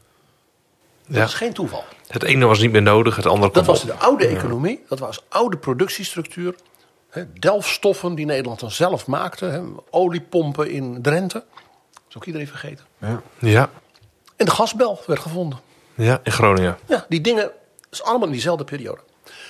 [1.06, 1.24] Dat Ja.
[1.24, 1.84] is geen toeval.
[2.06, 3.86] het ene was niet meer nodig, het andere Dat was op.
[3.86, 6.54] de oude economie, dat was oude productiestructuur.
[7.12, 9.44] Hè, delfstoffen die Nederland dan zelf maakte.
[9.44, 11.44] Hè, oliepompen in Drenthe.
[11.92, 12.84] Dat is ook iedereen vergeten.
[12.98, 13.22] Ja.
[13.38, 13.70] Ja,
[14.36, 15.58] En de gasbel werd gevonden.
[15.94, 16.78] ja, in Groningen.
[16.86, 17.50] Ja, die dingen,
[17.90, 19.00] is allemaal in diezelfde periode.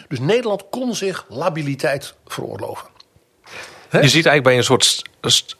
[0.09, 2.89] Dus Nederland kon zich labiliteit veroorloven.
[3.89, 3.99] Hè?
[4.01, 5.03] Je ziet eigenlijk bij een soort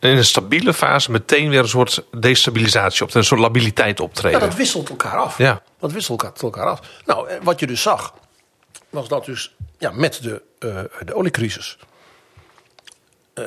[0.01, 4.41] in een stabiele fase meteen weer een soort destabilisatie op, een soort labiliteit Ja, optreden.
[4.41, 5.39] dat wisselt elkaar af.
[5.39, 5.63] Ja.
[5.79, 6.81] Dat wisselt elkaar, elkaar af.
[7.07, 8.15] Nou, wat je dus zag,
[8.91, 11.79] was dat dus ja, met de, eh, de oliecrisis.
[13.35, 13.45] Eh,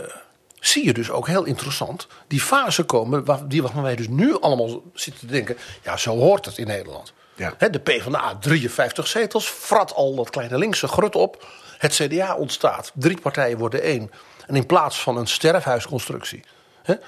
[0.59, 3.25] zie je dus ook heel interessant die fase komen.
[3.25, 5.57] Waar, die waarvan wij dus nu allemaal zitten te denken.
[5.83, 7.13] Ja, zo hoort het in Nederland.
[7.35, 7.53] Ja.
[7.57, 11.45] Hè, de PvdA 53 zetels, frat al dat kleine linkse grut op.
[11.77, 14.11] Het CDA ontstaat, drie partijen worden één.
[14.47, 16.43] En in plaats van een sterfhuisconstructie,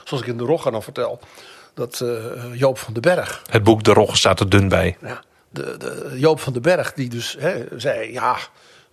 [0.03, 1.19] zoals ik in de Rogga dan vertel,
[1.73, 2.09] dat eh,
[2.53, 4.97] Joop van den Berg, Het boek De Rogge staat er dun bij.
[5.01, 7.37] ja, de, de, Joop van den Berg, die dus
[7.75, 8.37] zei: ja,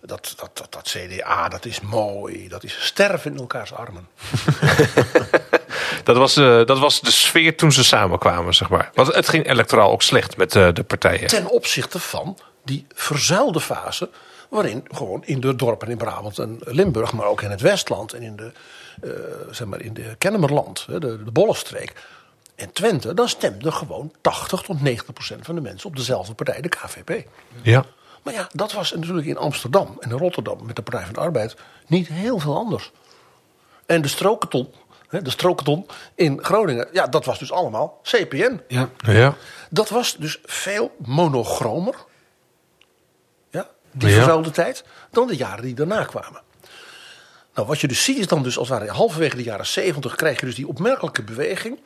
[0.05, 4.07] dat, dat, dat, dat CDA, dat is mooi, dat is sterven in elkaars armen.
[6.03, 8.91] Dat was, eh, dat was de sfeer toen ze samenkwamen, zeg maar.
[8.93, 11.27] Want het ging electoraal ook slecht met eh, de partijen.
[11.27, 14.09] Ten opzichte van die verzuilde fase,
[14.49, 18.21] waarin gewoon in de dorpen in Brabant en Limburg, maar ook in het Westland en
[18.21, 18.51] in de,
[19.01, 19.09] eh,
[19.51, 21.93] zeg maar in de Kennemerland, de, de Bollenstreek
[22.55, 26.61] en Twente, dan stemde gewoon 80 tot 90 procent van de mensen op dezelfde partij,
[26.61, 27.27] de KVP.
[27.61, 27.85] Ja.
[28.25, 31.19] Maar ja, dat was natuurlijk in Amsterdam en in Rotterdam met de Partij van de
[31.19, 31.55] Arbeid
[31.87, 32.91] niet heel veel anders.
[33.85, 34.73] En de strokenton,
[35.07, 35.85] hè, de strokenton
[36.15, 38.61] in Groningen, ja, dat was dus allemaal CPN.
[38.67, 38.89] Ja.
[38.97, 39.35] Ja.
[39.69, 41.95] Dat was dus veel monochromer,
[43.49, 44.15] ja, die Ja.
[44.15, 46.41] vervuilde tijd, dan de jaren die daarna kwamen.
[47.53, 50.15] Nou, wat je dus ziet is dan dus als het ware halverwege de jaren 70
[50.15, 51.79] krijg je dus die opmerkelijke beweging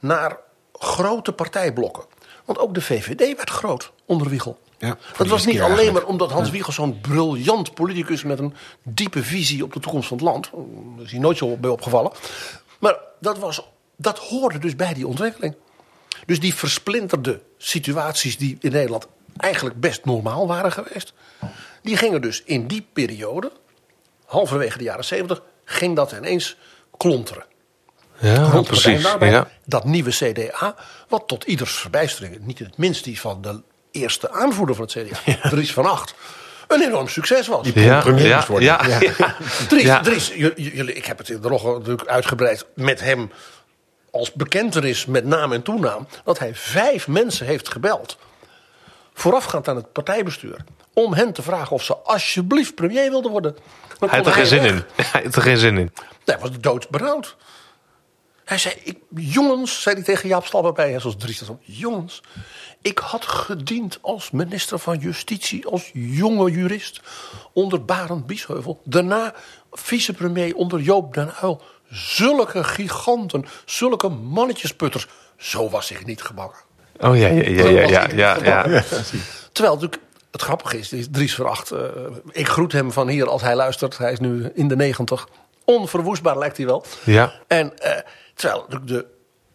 [0.00, 0.36] naar
[0.72, 2.04] grote partijblokken.
[2.44, 4.58] Want ook de VVD werd groot onder Wiegel.
[4.86, 5.92] Ja, dat was niet alleen eigenlijk.
[5.92, 10.16] maar omdat Hans Wiegel zo'n briljant politicus met een diepe visie op de toekomst van
[10.16, 10.50] het land.
[10.96, 12.12] Daar is hij nooit zo bij opgevallen.
[12.78, 15.54] Maar dat, was, dat hoorde dus bij die ontwikkeling.
[16.26, 21.12] Dus die versplinterde situaties die in Nederland eigenlijk best normaal waren geweest.
[21.82, 23.52] Die gingen dus in die periode,
[24.24, 26.56] halverwege de jaren 70, ging dat ineens
[26.96, 27.44] klonteren.
[28.18, 29.02] Ja, Rond precies.
[29.02, 29.48] Ja.
[29.64, 30.76] Dat nieuwe CDA,
[31.08, 33.62] wat tot ieders verbijstering, niet in het minst die van de
[33.92, 34.92] eerste aanvoerder van het
[35.24, 36.14] CDA, Dries van Acht,
[36.68, 37.68] een enorm succes was.
[37.74, 38.68] Ja, premier ja, worden.
[38.68, 38.98] ja, Ja.
[39.18, 39.36] ja.
[39.68, 40.00] Dries, Ja.
[40.00, 43.30] Dries jullie, ik heb het in de log natuurlijk uitgebreid met hem
[44.10, 46.06] als bekentenis met naam en toenaam.
[46.24, 48.16] dat hij vijf mensen heeft gebeld.
[49.14, 50.56] voorafgaand aan het partijbestuur.
[50.94, 53.56] om hen te vragen of ze alsjeblieft premier wilden worden.
[53.98, 54.82] Dan Hij had er geen zin in.
[55.12, 55.92] Hij had er geen zin in.
[56.24, 57.36] Hij was doodbenauwd.
[58.52, 61.42] Hij zei, ik, jongens, zei hij tegen Jaap Stalberbij, hè, zoals Dries.
[61.60, 62.22] Jongens,
[62.82, 67.00] ik had gediend als minister van Justitie, als jonge jurist,
[67.52, 68.80] onder Barend Biesheuvel.
[68.84, 69.34] Daarna
[69.70, 71.62] vicepremier onder Joop den Uyl.
[71.90, 75.06] Zulke giganten, zulke mannetjesputters.
[75.36, 76.58] Zo was ik niet gebakken.
[77.00, 78.82] Oh ja, ja, ja, ja, ja, ja, ja.
[79.52, 81.70] Terwijl natuurlijk, het grappige is, is Dries Veracht.
[81.70, 81.80] eh,
[82.30, 83.98] ik groet hem van hier als hij luistert.
[83.98, 85.28] Hij is nu in de negentig.
[85.64, 86.84] Onverwoestbaar lijkt hij wel.
[87.04, 87.32] Ja.
[87.46, 87.98] En eh,
[88.34, 89.06] terwijl de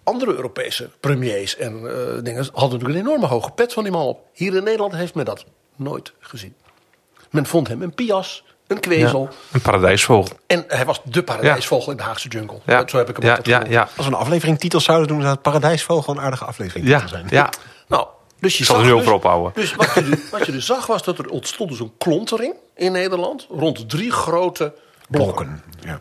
[0.04, 4.06] andere Europese premiers en eh, dingen hadden natuurlijk een enorme hoge pet van die man
[4.06, 4.20] op.
[4.34, 6.56] Hier in Nederland heeft men dat nooit gezien.
[7.30, 9.30] Men vond hem een pias een kwezel.
[9.52, 10.38] Een paradijsvogel.
[10.48, 12.60] En hij was de paradijsvogel in de Haagse jungle.
[12.66, 13.74] Ja, Zo heb ik hem ja, altijd ja, genoemd.
[13.74, 13.82] ja.
[13.98, 17.28] Als we een aflevering titels zouden doen, zou het Paradijsvogel een aardige aflevering Ja, zijn.
[17.30, 17.50] ja.
[17.88, 18.08] Nou,
[18.40, 19.52] dus je zal er nu dus, over ophouden.
[19.56, 22.54] Dus wat je, dus- wat je dus zag was dat er ontstond dus een klontering
[22.76, 23.48] in Nederland.
[23.50, 24.74] Rond drie grote
[25.10, 25.46] blokken.
[25.46, 25.64] Blokken.
[25.90, 26.00] Ja.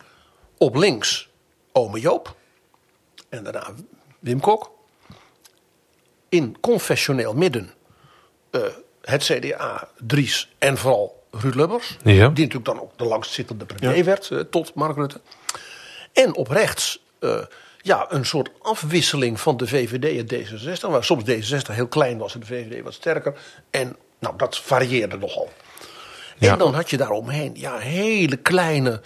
[0.58, 1.28] Op links
[1.72, 2.36] ome Joop.
[3.28, 3.66] En daarna
[4.18, 4.70] Wim Kok.
[6.28, 7.70] In confessioneel midden
[8.50, 8.60] eh,
[9.02, 11.96] het CDA, Dries en vooral Ruud Lubbers.
[12.02, 12.12] Ja.
[12.12, 14.04] Die natuurlijk dan ook de langstzittende premier Ja.
[14.04, 15.20] werd eh, tot Mark Rutte.
[16.12, 17.38] En op rechts eh,
[17.80, 20.80] ja, een soort afwisseling van de VVD en D66.
[20.90, 23.40] Waar soms D66 heel klein was en de VVD wat sterker.
[23.70, 25.52] En nou, dat varieerde nogal.
[26.38, 26.52] Ja.
[26.52, 29.00] En dan had je daaromheen ja, hele kleine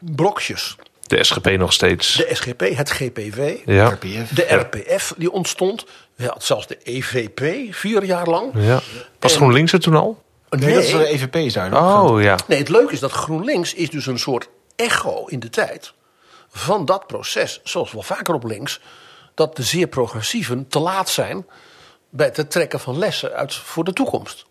[0.00, 0.76] brokjes.
[1.16, 2.14] De SGP nog steeds.
[2.14, 3.88] De SGP, het GPV, ja.
[3.88, 4.28] RPF.
[4.34, 5.84] de RPF die ontstond.
[6.16, 8.52] Had zelfs de EVP vier jaar lang.
[8.54, 8.80] ja.
[9.20, 10.22] Was En- GroenLinks er toen al?
[10.50, 11.82] Nee, dat is de EVP daar.
[12.02, 12.36] Oh ja.
[12.46, 15.92] Nee, het leuke is dat GroenLinks is dus een soort echo in de tijd
[16.50, 18.80] van dat proces, zoals wel vaker op links,
[19.34, 21.46] dat de zeer progressieven te laat zijn
[22.10, 24.46] bij het trekken van lessen uit voor de toekomst.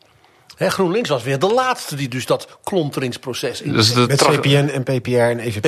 [0.69, 3.73] GroenLinks was weer de laatste die dus dat klonteringsproces in.
[3.73, 5.61] Dus de, Met CPN en PPR en EVP.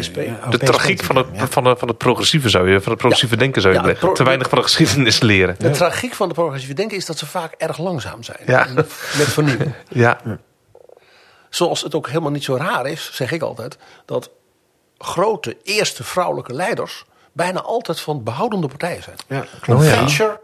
[0.00, 1.46] PSP, eh, ja, oh, de PSP tragiek van het, ja.
[1.48, 3.98] van, de, van het progressieve zou je, van het progressieve denken zou je leggen.
[4.06, 5.54] pro- Te weinig van de geschiedenis leren.
[5.58, 8.38] De tragiek van de progressieve denken is dat ze vaak erg langzaam zijn.
[8.46, 8.66] Ja.
[8.76, 8.88] Met
[9.28, 9.72] vernieuwing.
[9.88, 10.20] Ja.
[11.48, 14.30] Zoals het ook helemaal niet zo raar is, zeg ik altijd, dat
[14.98, 19.16] grote eerste vrouwelijke leiders bijna altijd van behoudende partijen zijn.
[19.28, 19.82] Ja, klopt.
[19.84, 19.92] Oh.
[19.92, 20.40] Thatcher,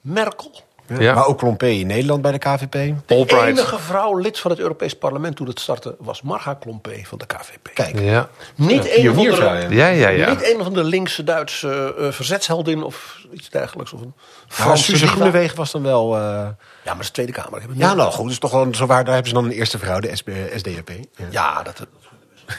[0.00, 0.50] Merkel.
[0.90, 1.00] Ja.
[1.00, 1.14] Ja.
[1.14, 2.72] Maar ook Klompé in Nederland bij de KVP.
[2.72, 3.46] De Albright.
[3.48, 7.26] enige vrouw lid van het Europees Parlement toen het startte was Marga Klompé van de
[7.26, 7.70] KVP.
[7.74, 8.28] Kijk, Ja.
[8.54, 9.74] Niet, een, pionier zou andere, je.
[9.74, 10.28] Ja, ja, ja.
[10.30, 13.92] niet een van de linkse Duitse eh, verzetsheldin of iets dergelijks.
[13.92, 14.14] Of een
[14.48, 15.12] Franse Suze diva.
[15.12, 16.16] Groenewegen was dan wel...
[16.16, 16.50] eh, Ja,
[16.84, 17.54] maar dat is de Tweede Kamer.
[17.54, 19.04] Ik heb het ja, niet- nou goed, is toch wel zo waar.
[19.04, 20.16] Daar hebben ze dan een eerste vrouw, de
[20.56, 20.88] SDAP.
[21.16, 21.24] Ja.
[21.30, 21.86] Ja, dat,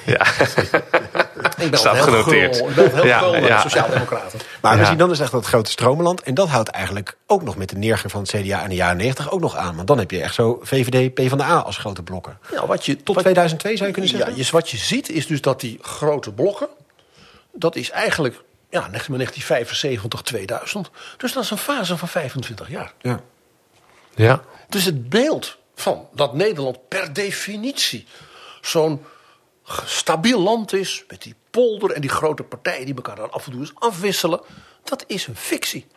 [0.06, 0.26] ja.
[0.40, 2.56] ik ben Staat altijd heel genoteerd.
[2.56, 2.70] gul.
[2.70, 3.62] Ik ben heel Ja, gul ja.
[3.62, 4.40] Sociaaldemocraten.
[4.62, 4.86] Maar we Ja.
[4.88, 6.22] zien dan dus echt dat grote stromenland.
[6.22, 8.98] En dat houdt eigenlijk ook nog met de neergang van het CDA in de jaren
[8.98, 9.76] 90 ook nog aan.
[9.76, 12.38] Want dan heb je echt zo VVD, PvdA als grote blokken.
[12.52, 14.38] Ja, wat je, Tot wat- 2002 zou je kunnen Ja, zeggen?
[14.38, 16.68] je, wat je ziet is dus dat die grote blokken,
[17.54, 18.34] dat is eigenlijk
[18.70, 20.90] ja, 1975, 2000.
[21.18, 22.94] Dus dat is een fase van 25 jaar.
[23.02, 23.20] Ja.
[24.16, 24.42] ja.
[24.70, 28.08] Dus het beeld van dat Nederland per definitie
[28.62, 29.06] zo'n
[29.86, 33.52] stabiel land is, met die polder en die grote partijen die elkaar dan af en
[33.52, 34.42] toe eens afwisselen,
[34.84, 35.88] dat is een fictie.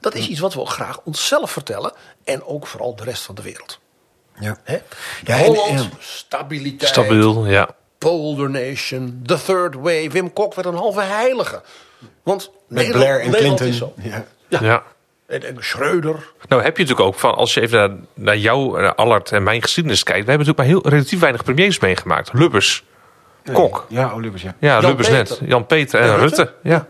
[0.00, 1.92] Dat is iets wat we ook graag onszelf vertellen
[2.24, 3.80] en ook vooral de rest van de wereld.
[4.38, 4.58] Ja.
[4.62, 4.78] Hè?
[5.24, 7.68] Ja, Holland, en- stabiliteit, Stabiel, ja.
[7.98, 10.10] Polder Nation, The Third Way.
[10.10, 11.62] Wim Kok werd een halve heilige.
[12.22, 13.92] Want Met Nederland, Blair en Nederland Clinton.
[13.96, 14.08] is zo.
[14.08, 14.24] Ja.
[14.48, 14.62] Ja.
[14.62, 14.82] ja.
[15.26, 16.32] En, en Schreuder.
[16.48, 19.42] Nou heb je natuurlijk ook van, als je even naar, naar jou, naar Allard en
[19.42, 20.24] mijn geschiedenis kijkt.
[20.24, 22.32] We hebben natuurlijk maar heel relatief weinig premiers meegemaakt.
[22.32, 22.84] Lubbers,
[23.52, 23.86] Kok.
[23.88, 24.54] Ja, Olivers, ja.
[24.58, 25.36] Ja, Jan Lubbers Peter.
[25.40, 25.48] net.
[25.50, 26.36] Jan Peter en En Rutte.
[26.42, 26.52] Rutte.
[26.62, 26.86] Ja.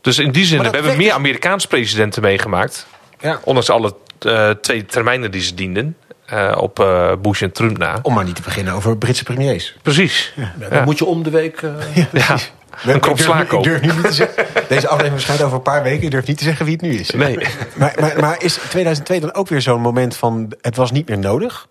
[0.00, 2.86] Dus in die zin, we hebben wekt meer Amerikaanse presidenten meegemaakt.
[3.20, 3.40] ja.
[3.44, 5.96] Ondanks alle eh, twee termijnen die ze dienden.
[6.26, 7.98] eh, op eh, Bush en Trump na.
[8.02, 9.76] Om maar niet te beginnen over Britse premiers.
[9.82, 10.32] Precies.
[10.36, 11.62] Ja, dan moet je om de week...
[11.62, 12.36] eh, Ja.
[12.86, 13.70] Een krop Ik durf- sla Ik kopen.
[13.70, 14.44] durf nu niet te zeggen.
[14.68, 16.02] Deze aflevering verschijnt over een paar weken.
[16.04, 17.10] Ik durf niet te zeggen wie het nu is.
[17.10, 17.38] Nee.
[17.74, 21.18] Maar, maar, maar is 2002 dan ook weer zo'n moment van het was niet meer
[21.18, 21.68] nodig?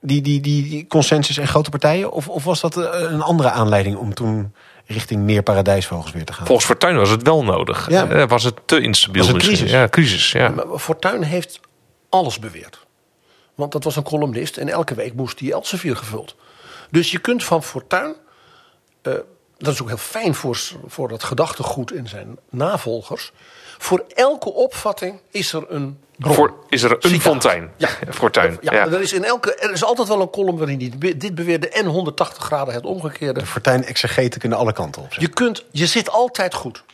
[0.00, 2.10] Die, die, die, die consensus en grote partijen?
[2.10, 4.54] Of, of was dat eh, een andere aanleiding om toen
[4.86, 6.46] richting meer paradijsvogels weer te gaan?
[6.46, 7.90] Volgens Fortuyn was het wel nodig.
[7.90, 8.08] Ja.
[8.08, 9.22] Eh, was het te instabiel.
[9.22, 9.56] Was het misschien.
[9.56, 9.72] crisis?
[9.78, 10.32] Ja, crisis.
[10.32, 10.54] Ja.
[10.76, 11.60] Fortuyn heeft
[12.08, 12.86] alles beweerd.
[13.54, 16.36] Want dat was een columnist en elke week moest die Elsevier gevuld.
[16.90, 18.14] Dus je kunt van Fortuyn...
[19.02, 19.12] eh,
[19.58, 23.32] dat is ook heel fijn voor, voor dat gedachtegoed in zijn navolgers.
[23.78, 25.98] Voor elke opvatting is er een.
[26.18, 27.20] Voor, is er een.
[27.20, 27.70] Fontijn?
[27.76, 27.88] Ja.
[28.10, 28.58] Fortuyn.
[28.60, 28.86] Ja, Ja.
[28.86, 31.68] Er, is in elke, er is altijd wel een column waarin hij dit- dit beweerde
[31.68, 33.40] en 180 graden het omgekeerde.
[33.40, 35.12] De Fortuyn exegeten kunnen alle kanten op.
[35.12, 35.20] zeg.
[35.22, 36.84] Je, kunt, je zit altijd goed.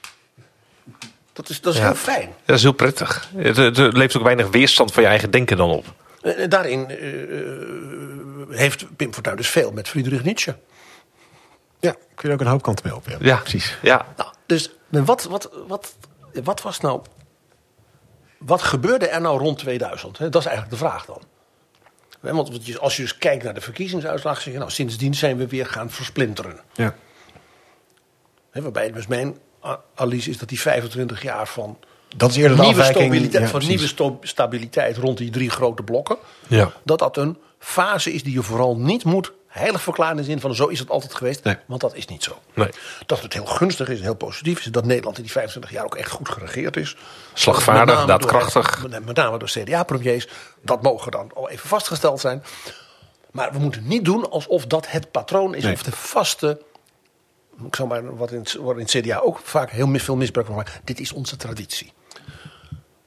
[1.33, 1.87] Dat is, dat is Ja.
[1.87, 2.29] heel fijn.
[2.45, 3.29] Dat is heel prettig.
[3.37, 5.85] Het levert ook weinig weerstand van je eigen denken dan op.
[6.23, 10.57] En en daarin eh, heeft Pim Fortuyn dus veel met Friedrich Nietzsche.
[11.81, 13.09] Ja, kun je ook een hoop kanten mee op.
[13.09, 13.79] Ja, Ja, precies.
[13.83, 14.07] Ja.
[14.17, 15.95] Nou, dus wat, wat, wat,
[16.45, 17.01] wat was nou.
[18.47, 20.19] Wat gebeurde er nou rond 2000?
[20.19, 20.29] Hè?
[20.29, 21.23] Dat is eigenlijk de vraag dan.
[22.21, 25.67] Want als je dus kijkt naar de verkiezingsuitslag, zeg je nou, sindsdien zijn we weer
[25.67, 26.61] gaan versplinteren.
[26.73, 26.95] Ja.
[28.53, 29.37] Waarbij dus mijn
[29.95, 31.79] analyse is dat die 25 jaar van
[32.17, 33.69] Dat is eerder de nieuwe, stabiliteit, Ja, van precies.
[33.69, 36.17] nieuwe sto- stabiliteit rond die drie grote blokken.
[36.49, 36.73] Ja.
[36.85, 40.41] Dat dat een fase is die je vooral niet moet heilig verklaren in de zin
[40.41, 41.45] van zo is het altijd geweest.
[41.45, 41.57] Nee.
[41.67, 42.39] Want dat is niet zo.
[42.55, 42.69] Nee.
[43.07, 44.65] Dat het heel gunstig is en heel positief is.
[44.65, 46.97] Dat Nederland in die 25 jaar ook echt goed geregeerd is.
[47.33, 48.81] Slagvaardig, daadkrachtig.
[48.91, 50.29] Door, met name door CDA-premiers.
[50.63, 52.43] Dat mogen dan al even vastgesteld zijn.
[53.31, 55.73] Maar we moeten niet doen alsof dat het patroon is Nee.
[55.73, 56.61] of de vaste.
[57.67, 60.17] Ik zal maar wat in, het- wat in het CDA ook vaak heel mis- veel
[60.17, 60.75] misbruik van maken.
[60.85, 61.93] Dit is onze traditie.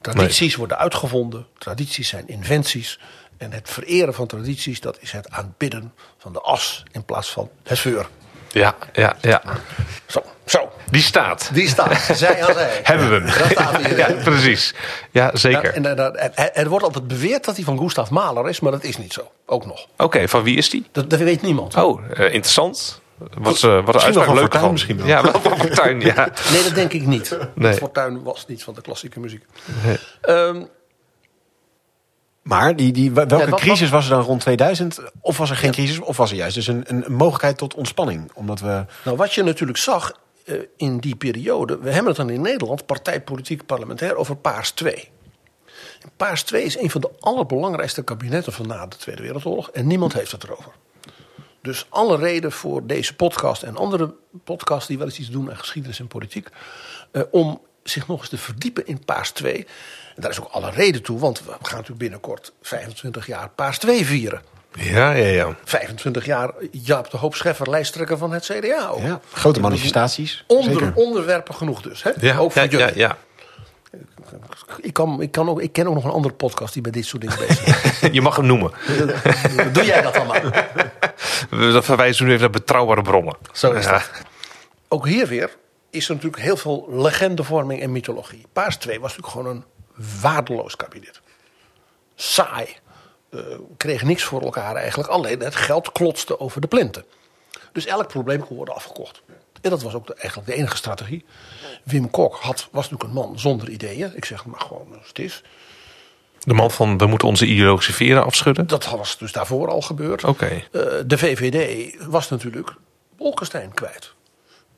[0.00, 1.46] Tradities worden uitgevonden.
[1.58, 3.00] Tradities zijn inventies.
[3.38, 7.50] En het vereren van tradities, dat is het aanbidden van de as in plaats van
[7.64, 8.08] het vuur.
[8.52, 9.42] Ja, ja, ja.
[10.06, 10.70] Zo, zo.
[10.90, 11.50] Die staat.
[11.52, 12.10] Die staat.
[12.16, 12.80] Zij aan zij.
[12.82, 13.50] Hebben we hem.
[13.50, 13.96] Staat.
[13.96, 14.74] Ja, precies.
[15.10, 15.74] Ja, zeker.
[15.74, 18.72] En, en, en- en er wordt altijd beweerd dat hij van Gustav Mahler is, maar
[18.72, 19.30] dat is niet zo.
[19.46, 19.86] Ook nog.
[19.96, 20.86] Oké, van wie is die?
[20.92, 21.74] Dat, dat weet niemand.
[21.76, 23.00] Oh, eh, interessant.
[23.18, 24.72] Wat, eh wat een wel uitspraak van leuk van.
[24.72, 25.06] misschien wel.
[25.06, 26.28] Ja, wel van Fortuyn, ja.
[26.52, 27.38] Nee, dat denk ik niet.
[27.54, 27.72] Nee.
[27.74, 29.44] Fortuyn was niet van de klassieke muziek.
[30.20, 30.62] Ehm,
[32.48, 34.98] Maar die, die, welke Ja, wat- crisis was er dan rond 2000?
[35.20, 35.98] Of was er geen crisis?
[35.98, 38.30] Of was er juist dus een, een mogelijkheid tot ontspanning?
[38.34, 38.84] Omdat we...
[39.04, 41.78] nou, wat je natuurlijk zag eh, in die periode.
[41.78, 45.10] We hebben het dan in Nederland, partijpolitiek parlementair, over Paars 2.
[46.02, 49.70] En Paars 2 is een van de allerbelangrijkste kabinetten van na de Tweede Wereldoorlog.
[49.70, 50.72] En niemand heeft het erover.
[51.62, 55.56] Dus alle reden voor deze podcast en andere podcasts die wel eens iets doen aan
[55.58, 56.48] geschiedenis en politiek.
[57.12, 59.66] eh, om zich nog eens te verdiepen in Paars 2.
[60.18, 63.78] En daar is ook alle reden toe, want we gaan natuurlijk binnenkort 25 jaar Paars
[63.78, 64.42] 2 vieren.
[64.72, 65.56] Ja, ja, ja.
[65.64, 68.88] 25 jaar Jaap de Hoop Scheffer, lijsttrekker van het CDA.
[68.88, 69.02] ook.
[69.02, 70.44] Ja, grote manifestaties.
[70.46, 70.92] Onder, Zeker.
[70.94, 72.02] onderwerpen genoeg dus.
[72.02, 72.10] Hè?
[72.20, 73.16] Ja, ook voor ja, ja.
[74.80, 77.06] Ik, kan, ik, kan ook, ik ken ook nog een andere podcast die bij dit
[77.06, 78.08] soort dingen bezig is.
[78.12, 78.72] Je mag hem noemen.
[79.72, 80.68] Doe jij dat dan maar.
[81.50, 83.36] We verwijzen nu even naar betrouwbare bronnen.
[83.52, 84.10] Zo is dat.
[84.88, 85.56] Ook hier weer
[85.90, 88.46] is er natuurlijk heel veel legendevorming en mythologie.
[88.52, 89.64] Paars 2 was natuurlijk gewoon een
[90.20, 91.20] waardeloos kabinet.
[92.14, 92.76] Saai.
[93.30, 93.40] Eh,
[93.76, 95.08] kreeg niks voor elkaar eigenlijk.
[95.08, 97.04] Alleen het geld klotste over de plinten.
[97.72, 99.22] Dus elk probleem kon worden afgekocht.
[99.60, 101.24] En dat was ook de, eigenlijk de enige strategie.
[101.84, 104.12] Wim Kok had, was natuurlijk een man zonder ideeën.
[104.16, 105.42] Ik zeg maar gewoon als het is.
[106.38, 108.66] De man van we moeten onze ideologische veren afschudden.
[108.66, 110.24] Dat was dus daarvoor al gebeurd.
[110.24, 110.46] Oké.
[110.46, 112.74] Eh, de VVD was natuurlijk
[113.16, 114.14] Bolkestein kwijt.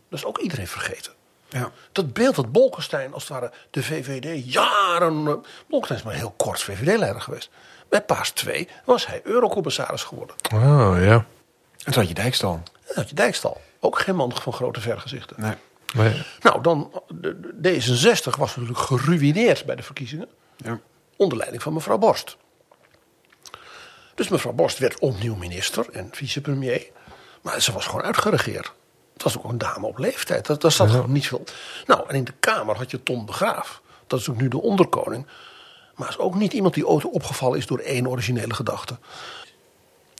[0.09, 1.13] Dat is ook iedereen vergeten.
[1.51, 1.71] Ja.
[1.93, 5.27] Dat beeld dat Bolkestein als het ware de VVD jaren...
[5.27, 5.35] eh,
[5.69, 7.51] Bolkestein is maar heel kort VVD-leider geweest.
[7.89, 10.37] Bij Paas 2 was hij eurocommissaris geworden.
[10.55, 11.13] Oh, ja.
[11.85, 12.53] En toen had je Dijkstal.
[12.87, 13.61] En had je Dijkstal.
[13.81, 15.37] Ook geen man van grote vergezichten.
[15.41, 15.55] Nee.
[15.95, 16.23] Nee.
[16.41, 20.29] Nou, dan, de- de- D66 was natuurlijk geruineerd bij de verkiezingen.
[20.57, 20.79] Ja.
[21.17, 22.37] Onder leiding van mevrouw Borst.
[24.15, 26.87] Dus mevrouw Borst werd opnieuw minister en vicepremier.
[27.43, 28.73] Maar ze was gewoon uitgeregeerd.
[29.23, 30.47] Het was ook een dame op leeftijd.
[30.47, 31.45] Dat, daar zat gewoon niet veel.
[31.87, 33.81] Nou, en in de Kamer had je Tom de Graaf.
[34.07, 35.27] Dat is ook nu de onderkoning.
[35.95, 38.99] Maar is ook niet iemand die ooit opgevallen is door één originele gedachte.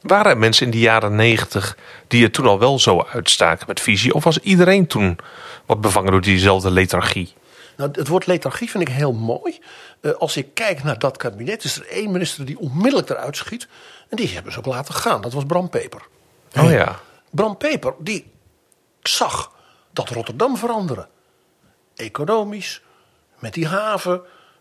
[0.03, 3.81] Waren er mensen in de jaren negentig die het toen al wel zo uitstaken met
[3.81, 4.15] visie?
[4.15, 5.19] Of was iedereen toen
[5.67, 7.35] wat bevangen door diezelfde lethargie?
[7.77, 9.61] Nou, het woord lethargie vind ik heel mooi.
[10.01, 13.69] Eh, als ik kijk naar dat kabinet, is er één minister die onmiddellijk eruit schiet.
[14.09, 15.21] En die hebben ze ook laten gaan.
[15.21, 16.03] Dat was Bram Peper.
[16.59, 16.99] Oh ja.
[17.31, 18.27] Bram Peper, die
[19.03, 19.53] zag
[19.93, 21.09] dat Rotterdam veranderen.
[21.95, 22.83] Economisch,
[23.39, 24.21] met die haven,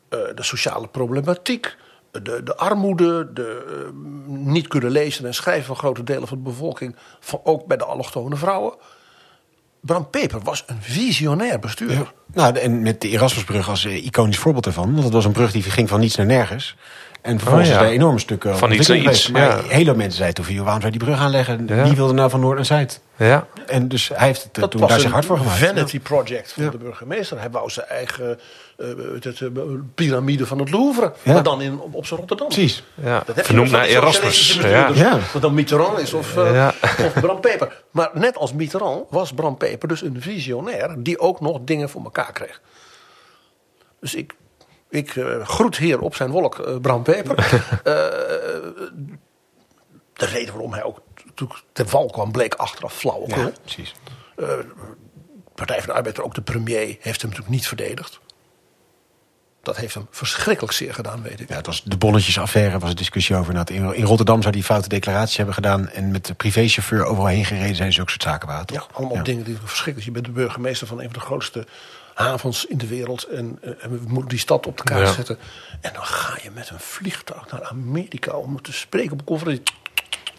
[0.10, 1.75] eh, de sociale problematiek,
[2.12, 3.93] de, de armoede, de eh,
[4.28, 7.86] niet kunnen lezen en schrijven van grote delen van de bevolking, van, ook bij de
[7.86, 8.73] allochtone vrouwen.
[9.82, 12.13] Bram Peper was een visionair bestuurder.
[12.34, 14.91] Nou, en met de Erasmusbrug als eh, iconisch voorbeeld ervan.
[14.91, 16.75] Want het was een brug die ging van niets naar nergens.
[17.21, 17.82] En vervolgens Oh, ja.
[17.82, 19.30] is er enorme stukken Van niets naar iets.
[19.30, 21.67] Maar hele mensen zeiden toen waarom zou je die brug aanleggen?
[21.67, 21.84] Ja.
[21.84, 23.02] Wie wilde nou van Noord naar Zuid?
[23.19, 23.47] Ja.
[23.67, 25.58] En dus hij heeft het, eh, Dat toen daar zich hard voor gemaakt.
[25.58, 26.69] vanity project van Ja.
[26.69, 27.39] de burgemeester.
[27.39, 28.39] Hij wou zijn eigen
[28.77, 28.88] eh,
[29.19, 29.47] het, eh,
[29.95, 31.13] piramide van het Louvre.
[31.23, 31.34] Ja.
[31.34, 32.47] Maar dan in, op, op zijn Rotterdam.
[32.47, 32.84] Precies.
[32.93, 33.23] ja.
[33.25, 34.53] Dat Vernoemd naar Erasmus.
[34.53, 35.19] Ja.
[35.19, 36.73] het dan Mitterrand is of, Ja.
[37.05, 37.84] of Bram Peper.
[37.91, 40.95] Maar net als Mitterrand was Bram Peper dus een visionair...
[40.97, 42.62] die ook nog dingen voor elkaar kreeg.
[43.99, 44.36] Dus ik,
[44.89, 47.38] ik groet hier op zijn wolk eh, Bram Peper.
[47.84, 47.93] Eh,
[50.13, 50.99] de reden waarom hij ook
[51.39, 52.32] natuurlijk ten val kwam...
[52.32, 53.41] bleek achteraf flauwekul.
[53.41, 53.93] Ja, precies.
[55.56, 58.19] Partij van de Arbeid, ook de premier, heeft hem natuurlijk niet verdedigd.
[59.63, 61.49] Dat heeft hem verschrikkelijk zeer gedaan, weet ik.
[61.49, 63.71] Ja, het was de bonnetjesaffaire, was een discussie over.
[63.71, 65.89] In, in Rotterdam zou die foute declaraties hebben gedaan.
[65.89, 68.65] En met de privéchauffeur overal heen gereden zijn zulke soort zaken waren.
[68.73, 71.67] Ja, allemaal dingen die verschrikkelijk Je bent de burgemeester van een van de grootste
[72.13, 73.23] havens in de wereld.
[73.23, 75.13] En, eh, en we moeten die stad op de kaart Ja.
[75.13, 75.37] zetten.
[75.81, 79.75] En dan ga je met een vliegtuig naar Amerika om te spreken op een conferentie.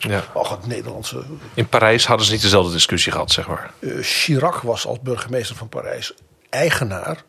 [0.08, 0.24] Ja.
[0.32, 1.22] Och, het Nederlandse.
[1.54, 3.70] In Parijs hadden ze niet dezelfde discussie gehad, zeg maar.
[3.80, 6.14] eh, Chirac was als burgemeester van Parijs
[6.50, 7.22] eigenaar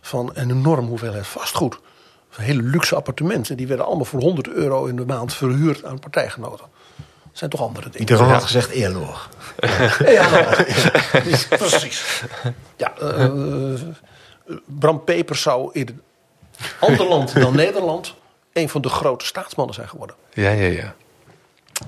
[0.00, 1.78] van een enorm hoeveelheid vastgoed.
[2.30, 3.56] Hele luxe appartementen.
[3.56, 6.66] Die werden allemaal voor 100 euro in de maand verhuurd aan partijgenoten.
[6.96, 8.00] Dat zijn toch andere dingen.
[8.00, 9.28] Iedereen had gezegd eerloor.
[10.06, 10.64] Ja, nou,
[11.48, 12.22] precies.
[12.76, 13.24] Ja, eh,
[13.74, 13.80] eh,
[14.66, 16.02] Bram Peper zou in een
[16.80, 18.14] ander land dan Nederland
[18.52, 20.16] een van de grote staatsmannen zijn geworden.
[20.32, 20.94] Ja, ja, ja.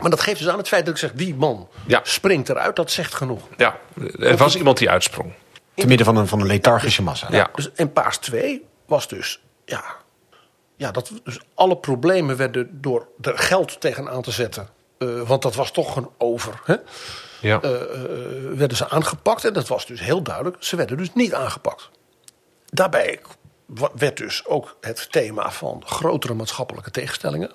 [0.00, 2.00] Maar dat geeft dus aan het feit dat ik zeg, die man Ja.
[2.02, 3.42] springt eruit, dat zegt genoeg.
[3.56, 3.76] Ja,
[4.18, 5.32] er was iemand die uitsprong.
[5.74, 7.26] Te midden van een, van een lethargische massa.
[7.30, 7.50] Ja.
[7.54, 9.84] Dus, en paars 2 was dus, ja,
[10.76, 14.68] ja, dat dus alle problemen werden door er geld tegenaan te zetten.
[14.98, 16.60] eh, want dat was toch een over.
[16.64, 16.74] Hè?
[17.40, 17.60] Ja.
[17.60, 17.78] eh, eh,
[18.54, 19.44] werden ze aangepakt.
[19.44, 20.56] En dat was dus heel duidelijk.
[20.60, 21.90] Ze werden dus niet aangepakt.
[22.66, 23.20] Daarbij
[23.94, 27.50] werd dus ook het thema van grotere maatschappelijke tegenstellingen.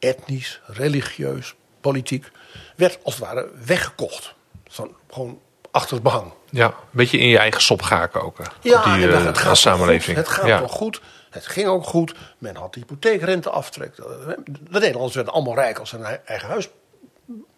[0.00, 2.30] Etnisch, religieus, politiek.
[2.76, 4.34] Werd als het ware weggekocht.
[4.68, 5.38] Van, gewoon
[5.70, 6.32] achter het behang.
[6.50, 8.36] ja, een beetje in je eigen sop gaken ook.
[8.60, 10.16] Ja, die, en eh, dat- het gaat samenleving.
[10.18, 10.26] Goed.
[10.26, 10.58] Het gaat ja.
[10.60, 11.00] toch goed.
[11.30, 12.14] Het ging ook goed.
[12.38, 13.96] Men had de hypotheekrenteaftrek.
[13.96, 14.36] De
[14.70, 16.68] Nederlanders werden allemaal rijk als ze een ei- eigen huis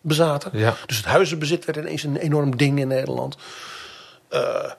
[0.00, 0.50] bezaten.
[0.58, 0.74] Ja.
[0.86, 3.36] Dus het huizenbezit werd ineens een enorm ding in Nederland.
[4.28, 4.72] Eh, nou,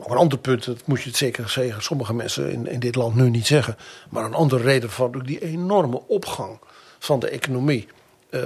[0.00, 1.82] nog een ander punt, dat moet je het zeker zeggen.
[1.82, 3.76] Sommige mensen in, in dit land nu niet zeggen.
[4.10, 6.58] Maar een andere reden van die enorme opgang
[6.98, 7.88] van de economie...
[8.30, 8.40] eh,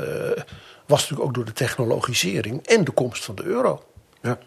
[0.86, 3.82] was natuurlijk ook door de technologisering en de komst van de euro.
[4.22, 4.38] Ja.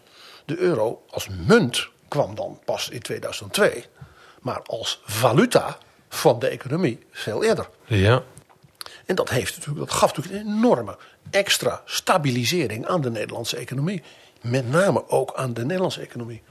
[0.44, 3.84] De euro als munt kwam dan pas in 2002.
[4.40, 5.78] Maar als valuta
[6.08, 7.68] van de economie veel eerder.
[7.84, 8.22] Ja.
[9.06, 10.96] En dat, heeft natuurlijk, dat gaf natuurlijk een enorme
[11.30, 14.02] extra stabilisering aan de Nederlandse economie.
[14.40, 16.42] Met name ook aan de Nederlandse economie.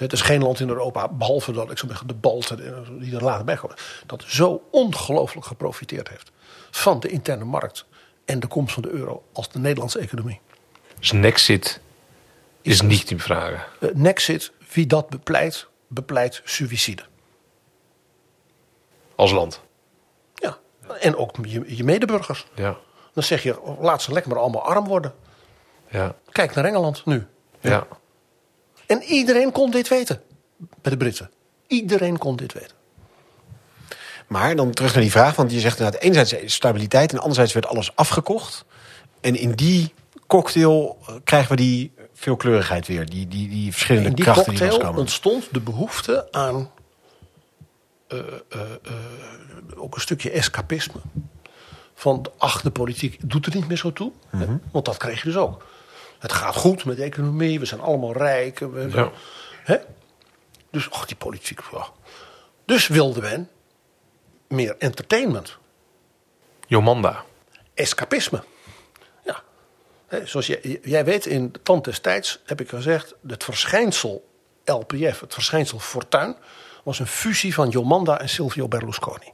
[0.00, 3.44] Het is geen land in Europa, behalve dat ik zeggen, de Balten die er later
[3.44, 3.76] bij komen,
[4.06, 6.30] dat zo ongelooflijk geprofiteerd heeft
[6.70, 7.86] van de interne markt
[8.24, 10.40] en de komst van de euro als de Nederlandse economie.
[10.98, 11.80] Dus Nexit
[12.62, 13.64] is niet te vragen.
[13.80, 17.02] Eh, Nexit, wie dat bepleit, bepleit suïcide.
[19.14, 19.60] Als land.
[20.34, 20.58] Ja.
[21.00, 22.46] En ook je, je medeburgers.
[22.54, 22.76] Ja.
[23.12, 25.14] Dan zeg je, laat ze lekker maar allemaal arm worden.
[25.88, 26.14] Ja.
[26.32, 27.26] Kijk naar Engeland nu.
[27.60, 27.86] Ja.
[28.90, 30.22] En iedereen kon dit weten.
[30.56, 31.30] Bij de Britten.
[31.66, 32.76] Iedereen kon dit weten.
[34.26, 36.02] Maar dan terug naar die vraag, want je zegt inderdaad...
[36.02, 38.64] enerzijds stabiliteit en anderzijds werd alles afgekocht.
[39.20, 39.94] En in die
[40.26, 43.06] cocktail eh, krijgen we die veelkleurigheid weer.
[43.06, 45.00] Die, die, die verschillende In die krachten die loskomen.
[45.00, 46.70] ontstond de behoefte aan
[48.06, 48.18] eh,
[48.48, 48.60] eh,
[49.76, 51.00] ook een stukje escapisme.
[51.94, 54.12] Van ach, de politiek doet er niet meer zo toe.
[54.30, 54.56] Mhm.
[54.72, 55.64] Want dat kreeg je dus ook.
[56.20, 58.58] Het gaat goed met de economie, we zijn allemaal rijk.
[58.58, 59.10] We, Ja.
[59.64, 59.76] hè?
[60.70, 61.60] Dus ach, die politiek.
[61.72, 61.86] ja.
[62.64, 63.50] Dus wilde men
[64.48, 65.58] meer entertainment.
[66.66, 67.24] Jomanda.
[67.74, 68.42] escapisme.
[69.24, 69.42] Ja.
[70.06, 73.14] Hè, zoals jij, jij weet, in de tand des tijds heb ik gezegd...
[73.26, 74.28] het verschijnsel
[74.64, 76.36] LPF, het verschijnsel Fortuin...
[76.84, 79.32] was een fusie van Jomanda en Silvio Berlusconi.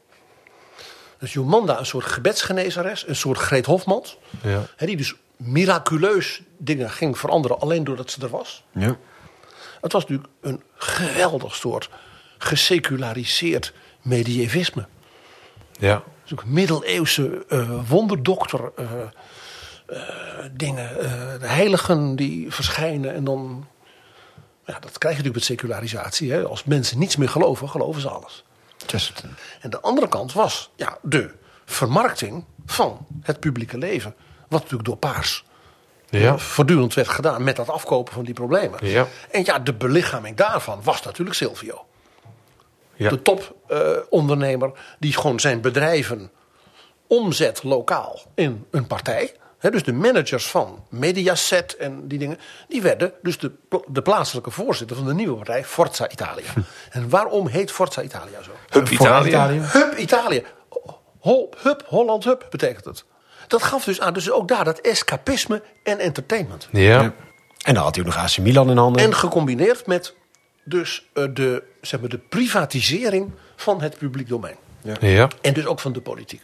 [1.18, 4.18] Dus Jomanda een soort gebedsgenezeres, een soort Greet Hofmans...
[4.43, 4.66] Ja.
[4.76, 8.64] hè, die dus miraculeus dingen ging veranderen alleen doordat ze er was.
[8.72, 8.97] Ja.
[9.80, 11.91] Het was natuurlijk een geweldig soort
[12.39, 13.72] geseculariseerd
[14.03, 14.87] medievisme.
[15.78, 16.03] Ja.
[16.22, 18.84] Dus ook middeleeuwse eh, wonderdokter eh,
[19.87, 19.99] eh,
[20.53, 20.95] dingen.
[21.41, 23.66] de heiligen die verschijnen en dan...
[24.64, 26.32] Ja, dat krijg je natuurlijk met secularisatie.
[26.32, 26.45] Hè?
[26.45, 28.45] Als mensen niets meer geloven, geloven ze alles.
[28.87, 29.30] Chesterton.
[29.61, 31.30] En de andere kant was ja, de
[31.64, 34.14] vermarkting van het publieke leven.
[34.49, 35.44] Wat natuurlijk door Paars
[36.09, 36.38] Ja.
[36.38, 38.86] voortdurend werd gedaan met dat afkopen van die problemen.
[38.86, 39.07] Ja.
[39.30, 41.86] En ja, de belichaming daarvan was natuurlijk Silvio
[42.94, 43.11] Ja.
[43.11, 46.30] de topondernemer die gewoon zijn bedrijven
[47.07, 49.34] omzet lokaal in een partij.
[49.59, 52.38] Hè, dus de managers van Mediaset en die dingen,
[52.68, 53.53] die werden dus de,
[53.86, 56.51] de plaatselijke voorzitter van de nieuwe partij Forza Italia.
[56.90, 58.51] En waarom heet Forza Italia zo?
[58.68, 59.59] Hup Italië.
[59.61, 60.44] Hup Italië.
[61.62, 63.05] Hup, Holland Hup betekent het.
[63.47, 66.68] Dat gaf dus aan, dus ook daar dat escapisme en entertainment.
[66.72, 67.12] Ja.
[67.64, 69.03] En dan had hij ook nog AC Milan in handen.
[69.03, 70.14] En gecombineerd met
[70.64, 74.57] dus eh, de, zeg maar, de privatisering van het publiek domein.
[75.01, 75.28] Ja.
[75.40, 76.42] En dus ook van de politiek.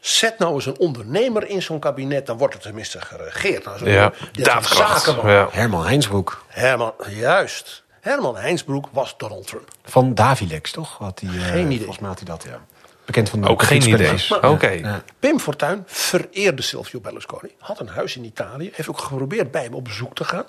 [0.00, 3.64] Zet nou eens een ondernemer in zo'n kabinet, dan wordt het tenminste geregeerd.
[3.64, 4.12] Nou, Ja.
[4.32, 5.02] Daadkracht.
[5.04, 5.32] zakenman.
[5.32, 5.48] Ja.
[5.50, 7.84] Herman Heinsbroek Herman, juist.
[8.00, 9.68] Herman Heinsbroek was Donald Trump.
[9.84, 10.98] van Davilex, toch?
[10.98, 11.76] Had hij, eh, Geen idee.
[11.76, 12.60] Volgens mij had hij dat, ja.
[13.08, 14.40] Bekend van de Ook geen idee.
[14.40, 14.68] Oké.
[14.68, 15.02] Ja.
[15.18, 17.50] Pim Fortuyn vereerde Silvio Berlusconi.
[17.58, 18.70] Had een huis in Italië.
[18.72, 20.46] Heeft ook geprobeerd bij hem op bezoek te gaan.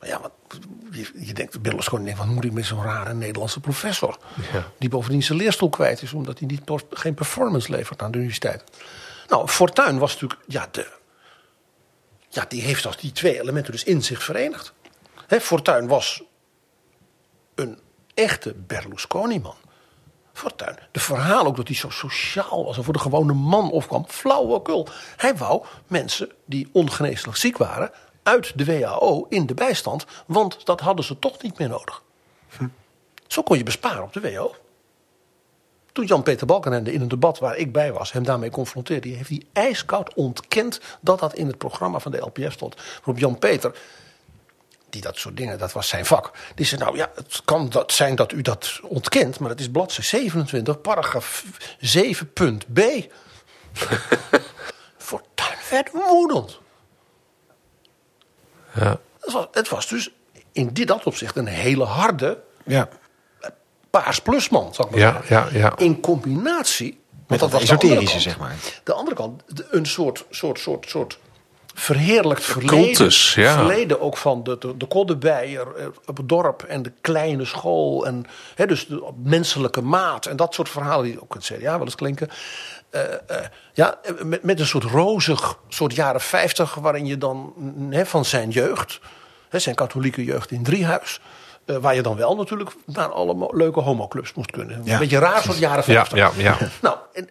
[0.00, 0.32] Maar ja, wat,
[0.90, 4.18] je, je denkt, Berlusconi denkt, wat moet ik met zo'n rare Nederlandse professor?
[4.52, 4.64] Ja.
[4.78, 8.64] Die bovendien zijn leerstoel kwijt is, omdat hij niet, geen performance levert aan de universiteit.
[9.28, 10.86] Nou, Fortuyn was natuurlijk, ja, de,
[12.28, 14.72] ja, die heeft als die twee elementen dus in zich verenigd.
[15.26, 16.22] Hè, Fortuyn was
[17.54, 17.78] een
[18.14, 19.56] echte Berlusconi-man.
[20.32, 20.78] Fortuyn.
[20.90, 24.04] De verhaal ook dat hij zo sociaal was en voor de gewone man opkwam.
[24.08, 24.88] Flauwekul.
[25.16, 27.90] Hij wou mensen die ongeneeslijk ziek waren
[28.22, 30.06] uit de WHO in de bijstand.
[30.26, 32.02] Want dat hadden ze toch niet meer nodig.
[33.26, 34.54] Zo kon je besparen op de WHO.
[35.92, 39.42] Toen Jan-Peter Balkenende in een debat waar ik bij was hem daarmee confronteerde, heeft hij
[39.52, 42.76] ijskoud ontkend dat dat in het programma van de LPF stond.
[42.96, 43.74] Waarop Jan-Peter,
[44.92, 47.92] die dat soort dingen, dat was zijn vak, die zei: Nou ja, het kan dat
[47.92, 51.44] zijn dat u dat ontkent, maar het is bladzijde 27, paragraaf
[51.78, 52.80] 7.b.
[54.98, 56.58] Fortuyn werd woedend.
[58.74, 58.98] Ja.
[59.20, 60.10] Het was, het was dus
[60.52, 62.88] in dit, dat opzicht een hele harde Ja.
[63.90, 65.36] paars plusman, zal ik maar Ja, zeggen.
[65.36, 65.76] ja, ja.
[65.76, 68.22] In combinatie Met dat was esoterische, kant.
[68.22, 68.54] zeg maar.
[68.84, 71.18] De andere kant, een soort, soort, soort, soort
[71.74, 72.84] verheerlijkt verleden.
[72.84, 73.52] cultus, ja.
[73.54, 78.06] Verleden ook van de, de, de Koddebeier eh, op het dorp en de kleine school.
[78.06, 81.72] En hè, dus de menselijke maat en dat soort verhalen die ook in het CDA
[81.76, 82.28] wel eens klinken.
[82.90, 87.54] Eh, eh, ja, met, met een soort rozig soort jaren 50 waarin je dan
[87.90, 89.00] hè, van zijn jeugd,
[89.48, 91.20] hè, zijn katholieke jeugd in Driehuis.
[91.64, 94.80] eh, waar je dan wel natuurlijk naar alle leuke homoclubs moest kunnen.
[94.84, 94.92] Ja.
[94.92, 96.18] Een beetje raar soort jaren Ja, 50.
[96.18, 96.58] ja, ja.
[96.82, 97.28] Nou, en,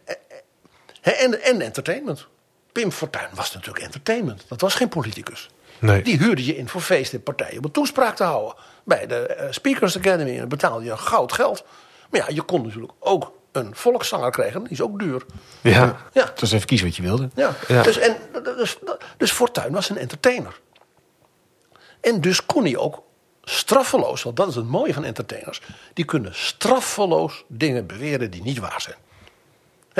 [1.01, 2.27] en, en, en entertainment.
[2.71, 4.45] Pim Fortuyn was natuurlijk entertainment.
[4.47, 5.49] Dat was geen politicus.
[5.79, 6.01] Nee.
[6.01, 8.55] Die huurde je in voor feesten en partijen om een toespraak te houden.
[8.83, 11.63] Bij de eh, Speakers Academy en dan betaalde je goud geld.
[12.09, 14.63] Maar ja, je kon natuurlijk ook een volkszanger krijgen.
[14.63, 15.25] Die is ook duur.
[15.61, 15.97] Ja.
[16.13, 17.29] Ja, Dus even kiezen wat je wilde.
[17.35, 17.53] ja.
[17.67, 17.83] Ja.
[17.83, 18.77] Dus, en, dus,
[19.17, 20.59] dus Fortuyn was een entertainer.
[22.01, 23.03] En dus kon hij ook
[23.43, 25.61] straffeloos, want dat is het mooie van entertainers.
[25.93, 28.95] Die kunnen straffeloos dingen beweren die niet waar zijn.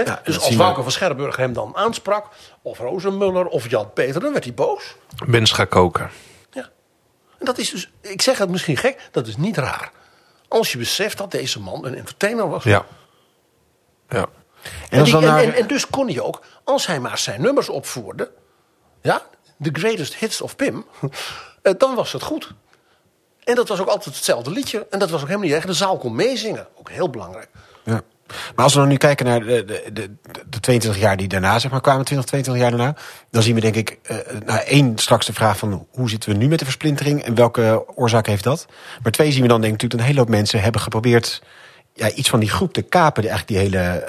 [0.05, 0.11] Hè?
[0.11, 0.55] Ja, dus als.
[0.55, 2.27] Wouter van Scherrenburg hem dan aansprak,
[2.61, 4.95] of Rozenmuller of Jan Peter, dan werd hij boos.
[5.25, 6.09] Mens gaat koken.
[6.51, 6.69] Ja.
[7.39, 9.91] En dat is dus, ik zeg het misschien gek, dat is niet raar.
[10.47, 12.63] Als je beseft dat deze man een entertainer was.
[12.63, 12.85] Ja.
[14.09, 14.19] Ja.
[14.19, 14.27] En,
[14.89, 17.17] En, als die- dan en, naar, en, en dus kon hij ook, als hij maar
[17.17, 18.31] zijn nummers opvoerde,
[19.01, 19.21] ja,
[19.61, 20.85] the greatest hits of Pim,
[21.61, 22.53] eh, dan was het goed.
[23.43, 24.87] En dat was ook altijd hetzelfde liedje.
[24.89, 25.65] En dat was ook helemaal niet erg.
[25.65, 26.67] De zaal kon meezingen.
[26.75, 27.49] Ook heel belangrijk.
[27.83, 28.01] ja.
[28.55, 30.15] Maar als we dan nu kijken naar de, de, de,
[30.49, 33.01] de 22 jaar die daarna zeg maar, kwamen, 20, 22 jaar daarna,
[33.31, 36.37] dan zien we denk ik, eh nou één straks de vraag van hoe zitten we
[36.37, 38.65] nu met de versplintering en welke oorzaak heeft dat?
[39.03, 41.41] Maar twee zien we dan denk ik natuurlijk dat een hele hoop mensen hebben geprobeerd
[41.93, 44.03] ja, iets van die groep te kapen, die eigenlijk die hele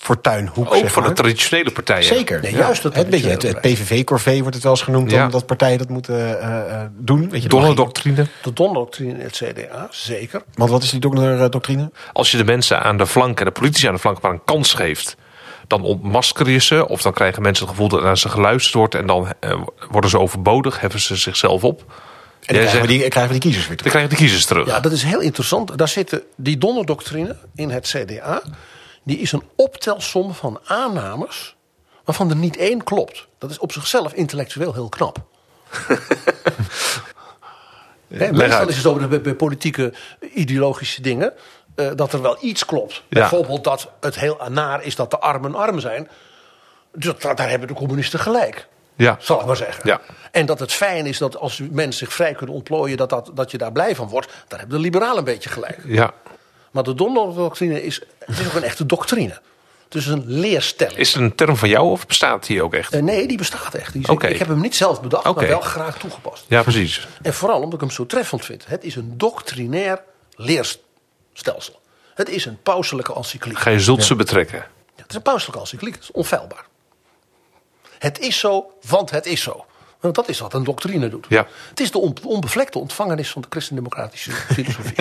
[0.00, 0.66] eh fortuinhoek.
[0.66, 2.04] Ook zeg van de traditionele partijen.
[2.04, 2.40] Zeker.
[2.40, 2.58] Nee, ja.
[2.58, 5.24] juist dat het, beetje het, het PVV-corvée wordt het wel eens genoemd, Ja.
[5.24, 7.30] omdat partijen dat moeten eh, eh, doen.
[7.30, 8.26] Weet je, Donnerdoctrine.
[8.42, 10.42] De donderdoctrine in het CDA, zeker.
[10.54, 11.90] Want wat is die donderdoctrine?
[12.12, 14.44] Als je de mensen aan de flank en de politici aan de flank maar een
[14.44, 15.16] kans geeft,
[15.66, 16.88] dan ontmasker je ze.
[16.88, 18.94] Of dan krijgen mensen het gevoel dat naar ze geluisterd wordt.
[18.94, 21.78] En dan eh, worden ze overbodig, heffen ze zichzelf op.
[21.80, 21.86] En
[22.54, 23.92] dan krijgen, zegt, we die, krijgen we die kiezers weer dan terug.
[23.92, 24.66] krijgen de kiezers terug.
[24.66, 25.78] Ja, dat is heel interessant.
[25.78, 28.42] Daar zitten die donderdoctrine in het CDA.
[29.02, 31.56] Die is een optelsom van aannames
[32.04, 33.26] waarvan er niet één klopt.
[33.38, 35.18] Dat is op zichzelf intellectueel heel knap.
[38.08, 39.92] Meestal is het zo bij, bij politieke
[40.34, 41.32] ideologische dingen
[41.74, 43.02] eh, dat er wel iets klopt.
[43.08, 43.20] Ja.
[43.20, 46.08] Bijvoorbeeld dat het heel naar is dat de armen arm zijn.
[46.92, 48.68] Dus dat, daar hebben de communisten gelijk.
[48.96, 49.16] Ja.
[49.18, 49.82] Zal ik maar zeggen.
[49.86, 50.00] Ja.
[50.30, 53.50] En dat het fijn is dat als mensen zich vrij kunnen ontplooien, dat, dat, dat
[53.50, 54.32] je daar blij van wordt.
[54.48, 55.78] Daar hebben de liberalen een beetje gelijk.
[55.84, 56.12] Ja.
[56.70, 59.40] Maar de Donald-doctrine is, is ook een echte doctrine.
[59.84, 60.96] Het is een leerstelling.
[60.98, 62.92] Is het een term van jou of bestaat die ook echt?
[62.92, 63.92] Eh, nee, die bestaat echt.
[63.92, 64.26] Die is- Oké.
[64.26, 66.44] Ik heb hem niet zelf bedacht, maar wel graag toegepast.
[66.48, 67.08] Ja, precies.
[67.22, 68.64] En vooral omdat ik hem zo treffend vind.
[68.66, 70.02] Het is een doctrinair
[70.34, 71.80] leerstelsel.
[72.14, 73.58] Het is een pauselijke encycliek.
[73.58, 74.58] Ga je zult ze betrekken.
[74.58, 74.66] Ja,
[75.02, 75.94] het is een pauselijke encycliek.
[75.94, 76.66] Het is onfeilbaar.
[77.98, 79.64] Het is zo, want het is zo.
[80.00, 81.26] Want dat is wat een doctrine doet.
[81.28, 81.46] Ja.
[81.68, 84.94] Het is de on- onbevlekte ontvangenis van de christendemocratische filosofie.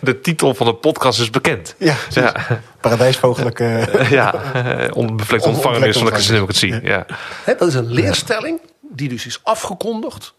[0.00, 1.74] De titel van de podcast is bekend.
[1.78, 2.34] Ja, ja.
[2.80, 3.88] Paradijsvogelijke.
[4.10, 4.34] ja.
[4.52, 6.82] eh, Onbevlekte ontvangenis van de christendemocratie.
[6.82, 7.06] Ja.
[7.44, 10.34] Dat is een leerstelling die dus is afgekondigd.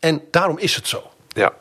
[0.00, 1.10] En daarom is het zo.
[1.28, 1.52] Ja.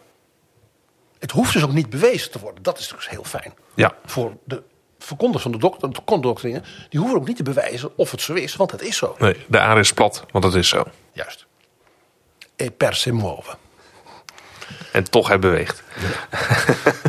[1.20, 2.64] Het hoeft dus ook niet bewezen te worden.
[2.64, 3.54] Dat is dus heel fijn.
[3.76, 3.94] Ja.
[4.06, 4.62] Voor de
[5.04, 6.62] verkondigers van de doc- de doctrine.
[6.90, 8.56] Die hoeven ook niet te bewijzen of het zo is.
[8.56, 9.16] Want het is zo.
[9.20, 10.84] Nee, de aarde is plat, want dat is zo.
[11.12, 11.46] Juist.
[12.56, 13.58] E per se muove.
[14.92, 15.84] En toch hij beweegt.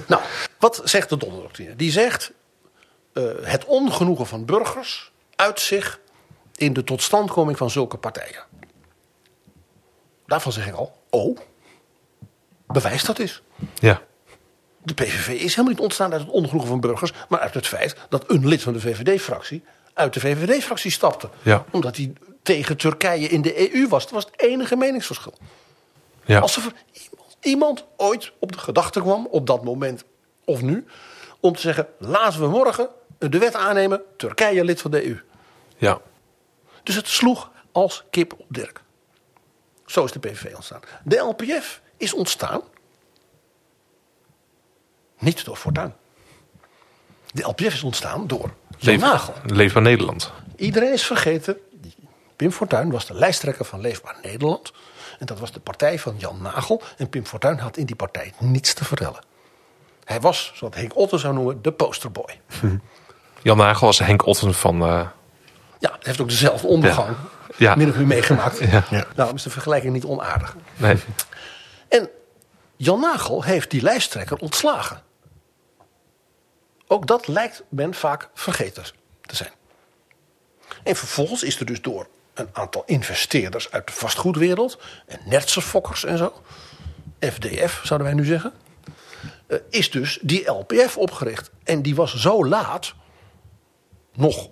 [0.07, 0.23] Nou,
[0.59, 1.77] wat zegt de donderdoctrine?
[1.77, 2.33] Die zegt
[3.13, 6.01] eh, het ongenoegen van burgers uit zich
[6.57, 8.45] in de totstandkoming van zulke partijen.
[10.27, 11.39] Daarvan zeg ik al, oh,
[12.67, 13.43] bewijs dat is.
[13.75, 14.03] Ja.
[14.83, 17.97] De PVV is helemaal niet ontstaan uit het ongenoegen van burgers, maar uit het feit
[18.09, 19.65] dat een lid van de VVD-fractie
[19.95, 21.29] uit de VVD-fractie stapte.
[21.43, 21.65] Ja.
[21.71, 22.13] Omdat hij
[22.43, 24.03] tegen Turkije in de EU was.
[24.03, 25.35] Dat was het enige meningsverschil.
[26.25, 26.41] Ja.
[26.41, 30.05] Als er iemand, iemand ooit op de gedachte kwam, op dat moment
[30.45, 30.87] of nu,
[31.41, 35.21] om te zeggen: laten we morgen de wet aannemen, Turkije lid van de EU.
[35.77, 36.01] ja.
[36.83, 38.83] Dus het sloeg als kip op Dirk.
[39.87, 40.81] Zo is de PVV ontstaan.
[41.05, 42.63] De LPF is ontstaan
[45.23, 45.95] Niet door Fortuyn.
[47.33, 49.35] De LPF is ontstaan door Jan Leef- Nagel.
[49.47, 50.33] Leefbaar Nederland.
[50.57, 51.57] Iedereen is vergeten.
[52.37, 54.73] Pim Fortuyn was de lijsttrekker van Leefbaar Nederland.
[55.19, 56.83] En dat was de partij van Jan Nagel.
[56.97, 59.21] En Pim Fortuyn had in die partij niets te vertellen.
[60.05, 62.41] Hij was, zoals Henk Otten zou noemen, de posterboy.
[63.43, 64.83] Jan Nagel was Henk Otten van...
[64.83, 64.89] eh,
[65.79, 67.17] Ja, hij heeft ook dezelfde ondergang
[67.57, 67.75] Ja.
[67.75, 68.59] min of meer meegemaakt.
[68.71, 68.85] Ja.
[68.91, 69.05] Ja.
[69.15, 70.57] Daarom is de vergelijking niet onaardig.
[70.77, 70.97] nee.
[71.89, 72.09] En
[72.77, 75.03] Jan Nagel heeft die lijsttrekker ontslagen.
[76.93, 78.85] Ook dat lijkt men vaak vergeten
[79.21, 79.51] te zijn.
[80.83, 84.79] En vervolgens is er dus door een aantal investeerders uit de vastgoedwereld...
[85.07, 86.43] en nertserfokkers en zo,
[87.21, 88.53] FDF zouden wij nu zeggen...
[89.47, 91.51] eh, is dus die LPF opgericht.
[91.65, 92.95] En die was zo laat
[94.15, 94.49] nog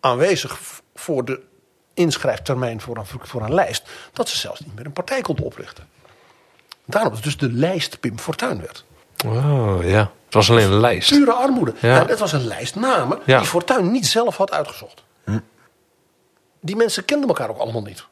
[0.00, 0.60] aanwezig
[0.94, 1.42] voor de
[1.94, 3.88] inschrijftermijn voor een, voor een lijst...
[4.12, 5.88] dat ze zelfs niet meer een partij konden oprichten.
[6.84, 8.84] Daarom dat dus de lijst Pim Fortuyn werd.
[9.24, 10.12] Oh, ja.
[10.30, 11.10] Het was alleen een lijst.
[11.10, 11.74] Pure armoede.
[11.80, 12.00] Ja.
[12.00, 13.38] En het was een lijst namen Ja.
[13.38, 15.02] die Fortuyn niet zelf had uitgezocht.
[16.60, 18.04] Die mensen kenden elkaar ook allemaal niet.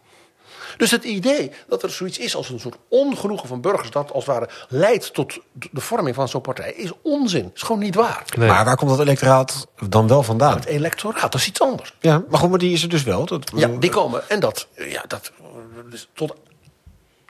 [0.77, 3.91] Dus het idee dat er zoiets is als een soort ongenoegen van burgers...
[3.91, 6.73] dat als het ware leidt tot de vorming van zo'n partij...
[6.73, 7.51] is onzin.
[7.55, 8.25] is gewoon niet waar.
[8.37, 8.49] Nee.
[8.49, 10.55] Maar waar komt dat electoraat dan wel vandaan?
[10.55, 11.95] Het electoraat, dat is iets anders.
[12.01, 13.25] Ja, maar goed, maar die is er dus wel.
[13.27, 14.29] Dat, Ja, die komen.
[14.29, 15.33] En dat, ja, dat
[15.91, 16.35] is tot,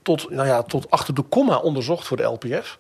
[0.02, 2.78] tot, nou ja, tot achter de komma onderzocht voor de LPF.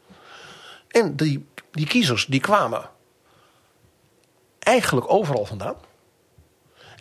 [0.88, 2.90] En die, die kiezers die kwamen
[4.58, 5.76] eigenlijk overal vandaan.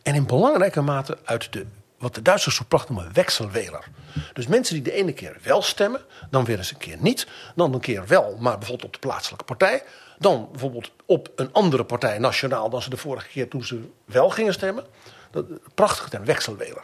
[0.03, 1.65] En in belangrijke mate uit de,
[1.97, 3.87] wat de Duitsers zo prachtig noemen, wekselweler.
[4.33, 7.27] Dus mensen die de ene keer wel stemmen, dan weer eens een keer niet.
[7.55, 9.83] Dan een keer wel, maar bijvoorbeeld op de plaatselijke partij.
[10.17, 14.29] Dan bijvoorbeeld op een andere partij nationaal dan ze de vorige keer toen ze wel
[14.29, 14.85] gingen stemmen.
[15.31, 16.83] Dat, prachtig ten wekselweler.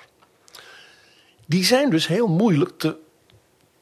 [1.46, 2.98] Die zijn dus heel moeilijk te,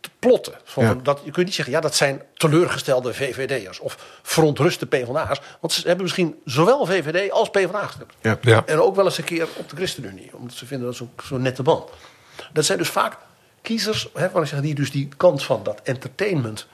[0.02, 0.54] te plotten.
[0.64, 0.96] Van, Ja.
[1.04, 5.42] dat, je kunt niet zeggen, ja, dat zijn teleurgestelde VVD'ers of verontruste PvdA's.
[5.60, 8.12] Want ze hebben misschien zowel VVD als PvdA gestemd.
[8.22, 8.38] Ja.
[8.42, 8.64] Ja.
[8.66, 10.30] En ook wel eens een keer op de ChristenUnie.
[10.34, 11.90] Omdat ze vinden dat zo'n zo'n nette band.
[12.54, 13.18] Dat zijn dus vaak
[13.62, 16.68] kiezers, hè, ik zeg, die dus die kant van dat entertainment.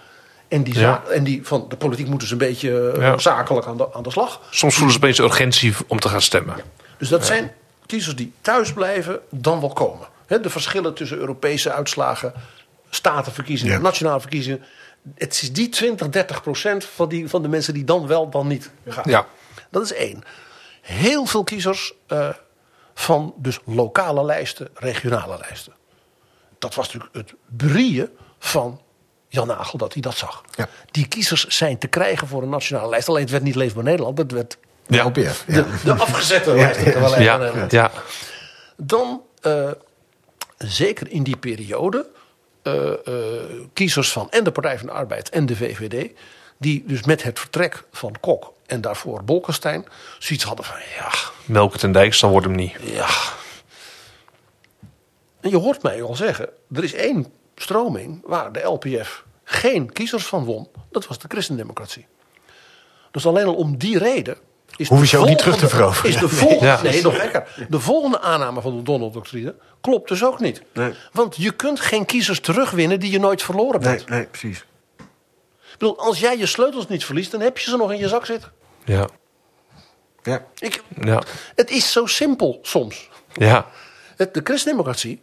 [0.48, 1.04] En die, Ja.
[1.12, 3.18] en die van de politiek moeten ze een beetje eh, Ja.
[3.18, 4.42] zakelijk aan de, aan de slag.
[4.50, 6.56] Soms voelen ze opeens urgentie om te gaan stemmen.
[6.98, 7.52] Dus dat zijn
[7.86, 10.08] kiezers die thuis blijven, dan wel komen.
[10.26, 12.34] Hè, de verschillen tussen Europese uitslagen,
[12.90, 13.80] statenverkiezingen, Ja.
[13.82, 14.64] nationale verkiezingen.
[15.16, 18.48] Het is die 20, 30 procent van, die, van de mensen die dan wel, dan
[18.48, 19.04] niet gaan.
[19.08, 19.28] Ja.
[19.70, 20.24] Dat is één.
[20.82, 22.30] Heel veel kiezers eh,
[22.94, 25.74] van dus lokale lijsten, regionale lijsten.
[26.60, 28.10] Dat was natuurlijk het brieën
[28.40, 28.82] van
[29.28, 30.44] Jan Nagel dat hij dat zag.
[30.56, 30.68] Ja.
[30.92, 33.08] Die kiezers zijn te krijgen voor een nationale lijst.
[33.10, 34.58] Alleen het werd niet Leefbaar Nederland, het werd
[34.88, 35.04] de Ja.
[35.06, 35.44] LPF.
[35.48, 35.54] Ja.
[35.62, 37.20] de, de afgezette lijst.
[37.20, 37.92] Ja, ja.
[38.78, 39.72] Dan, eh,
[40.58, 42.10] zeker in die periode,
[42.68, 43.44] eh, eh,
[43.74, 46.12] kiezers van en de Partij van de Arbeid en de VVD...
[46.58, 49.86] die dus met het vertrek van Kok en daarvoor Bolkestein...
[50.20, 51.12] zoiets hadden van, ja,
[51.46, 52.76] Melk het en Dijks, dan wordt hem niet.
[52.82, 53.08] ja...
[55.40, 60.26] En je hoort mij al zeggen, er is één stroming waar de LPF geen kiezers
[60.26, 60.68] van won.
[60.92, 62.06] Dat was de christendemocratie.
[63.12, 64.38] Dus alleen al om die reden...
[64.78, 66.10] Is Hoef je ze ook niet terug te veroveren.
[66.10, 66.82] Is de volgende, Ja.
[66.82, 67.66] Nee, nog lekker.
[67.70, 70.62] De volgende aanname van de Donald-doctrine klopt dus ook niet.
[70.74, 70.94] Nee.
[71.12, 74.10] Want je kunt geen kiezers terugwinnen die je nooit verloren Nee, bent.
[74.10, 74.66] nee, precies.
[75.72, 78.08] Ik bedoel, als jij je sleutels niet verliest, dan heb je ze nog in je
[78.08, 78.52] zak zitten.
[78.86, 79.08] Ja.
[80.24, 80.46] Ja.
[80.60, 81.22] Ik, Ja.
[81.56, 83.10] het is zo simpel soms.
[83.34, 83.66] Ja.
[84.16, 85.22] Het- De christendemocratie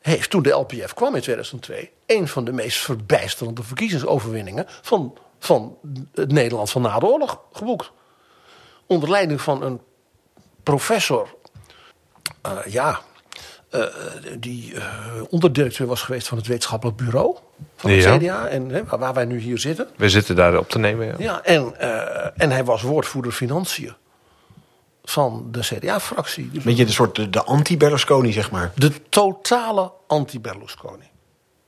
[0.00, 1.90] heeft toen de LPF kwam in 2002...
[2.06, 4.66] een van de meest verbijsterende verkiezingsoverwinningen...
[4.82, 5.76] van, van
[6.14, 7.90] het Nederland van na de oorlog geboekt.
[8.92, 9.80] Onder leiding van een
[10.62, 11.34] professor...
[12.42, 13.00] eh, ja,
[13.70, 13.84] eh,
[14.38, 14.82] die eh,
[15.28, 17.36] onderdirecteur was geweest van het wetenschappelijk bureau...
[17.76, 18.16] van het Ja.
[18.18, 19.88] CDA, en, hè, waar, wij nu hier zitten.
[19.96, 21.06] We zitten daar op te nemen.
[21.06, 21.14] Ja.
[21.18, 23.94] Ja, en, eh, en hij was woordvoerder financiën
[25.04, 26.50] van de CDA-fractie.
[26.50, 28.72] Dus Beetje de soort de, de anti-Berlusconi, zeg maar.
[28.74, 31.10] de totale anti-Berlusconi.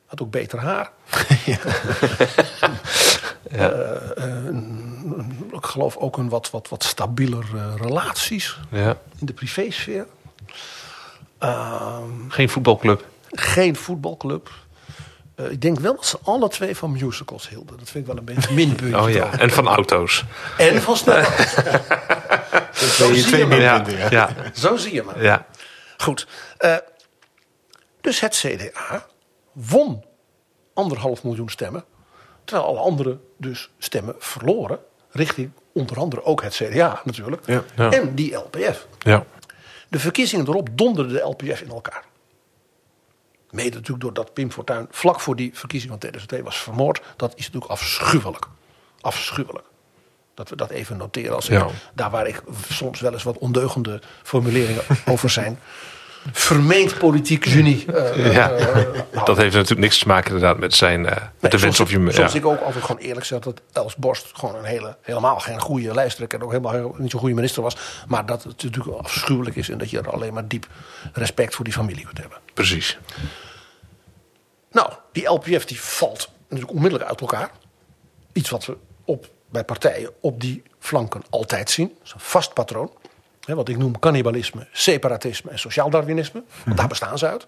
[0.06, 0.90] Had ook beter haar.
[3.50, 3.70] Eh,
[4.14, 4.93] een-
[5.52, 8.96] ik geloof ook een wat, wat, wat stabieler eh, relaties Ja.
[9.20, 10.06] in de privésfeer.
[11.38, 13.04] Ehm, Geen voetbalclub.
[13.30, 14.50] geen voetbalclub.
[15.34, 17.78] Eh, ik denk wel dat ze alle twee van musicals hielden.
[17.78, 19.00] Dat vind ik wel een beetje minpuntje.
[19.00, 19.38] Oh ja.
[19.38, 20.24] En van auto's.
[20.58, 21.24] En van snel.
[22.74, 23.60] Zo Twee- zie twee je maar.
[23.60, 23.74] Ja.
[23.76, 24.10] minpunten, ja.
[24.10, 24.50] Ja.
[24.54, 25.22] Zo zie je maar.
[25.22, 25.46] Ja.
[25.96, 26.26] Goed.
[26.58, 26.76] eh,
[28.00, 29.06] dus het CDA
[29.52, 30.04] won
[30.74, 31.84] anderhalf miljoen stemmen.
[32.44, 34.78] Terwijl alle anderen dus stemmen verloren.
[35.14, 37.46] Richting onder andere ook het CDA natuurlijk.
[37.46, 37.64] Ja.
[37.76, 37.90] Ja.
[37.90, 38.86] En die LPF.
[38.98, 39.26] Ja.
[39.88, 42.04] De verkiezingen erop donderden de LPF in elkaar.
[43.50, 47.02] Mede natuurlijk doordat Pim Fortuyn vlak voor die verkiezing van 2002 was vermoord.
[47.16, 48.46] Dat is natuurlijk afschuwelijk.
[49.00, 49.66] Afschuwelijk.
[50.34, 51.34] Dat we dat even noteren.
[51.34, 51.68] Als Ja.
[51.94, 55.58] Daar waar ik soms wel eens wat ondeugende formuleringen over zijn.
[56.32, 57.92] Vermeend politiek genie.
[57.92, 58.74] eh, Ja, eh,
[59.12, 61.90] nou, dat heeft natuurlijk niks te maken inderdaad met zijn eh, met de wens of
[61.90, 62.10] je...
[62.10, 62.38] soms ja.
[62.38, 65.94] ik ook altijd gewoon eerlijk zeg dat Els Borst gewoon een hele, helemaal geen goede
[65.94, 67.76] lijsttrekker en ook helemaal niet zo'n goede minister was.
[68.08, 70.66] Maar dat het natuurlijk afschuwelijk is en dat je er alleen maar diep
[71.12, 72.38] respect voor die familie kunt hebben.
[72.54, 72.98] Precies.
[74.70, 77.50] Nou, die LPF die valt natuurlijk onmiddellijk uit elkaar.
[78.32, 81.88] Iets wat we op, bij partijen op die flanken altijd zien.
[81.88, 82.90] Dat is een vast patroon.
[83.46, 86.42] Hè, wat ik noem cannibalisme, separatisme en sociaal darwinisme.
[86.64, 87.46] Want daar bestaan ze uit.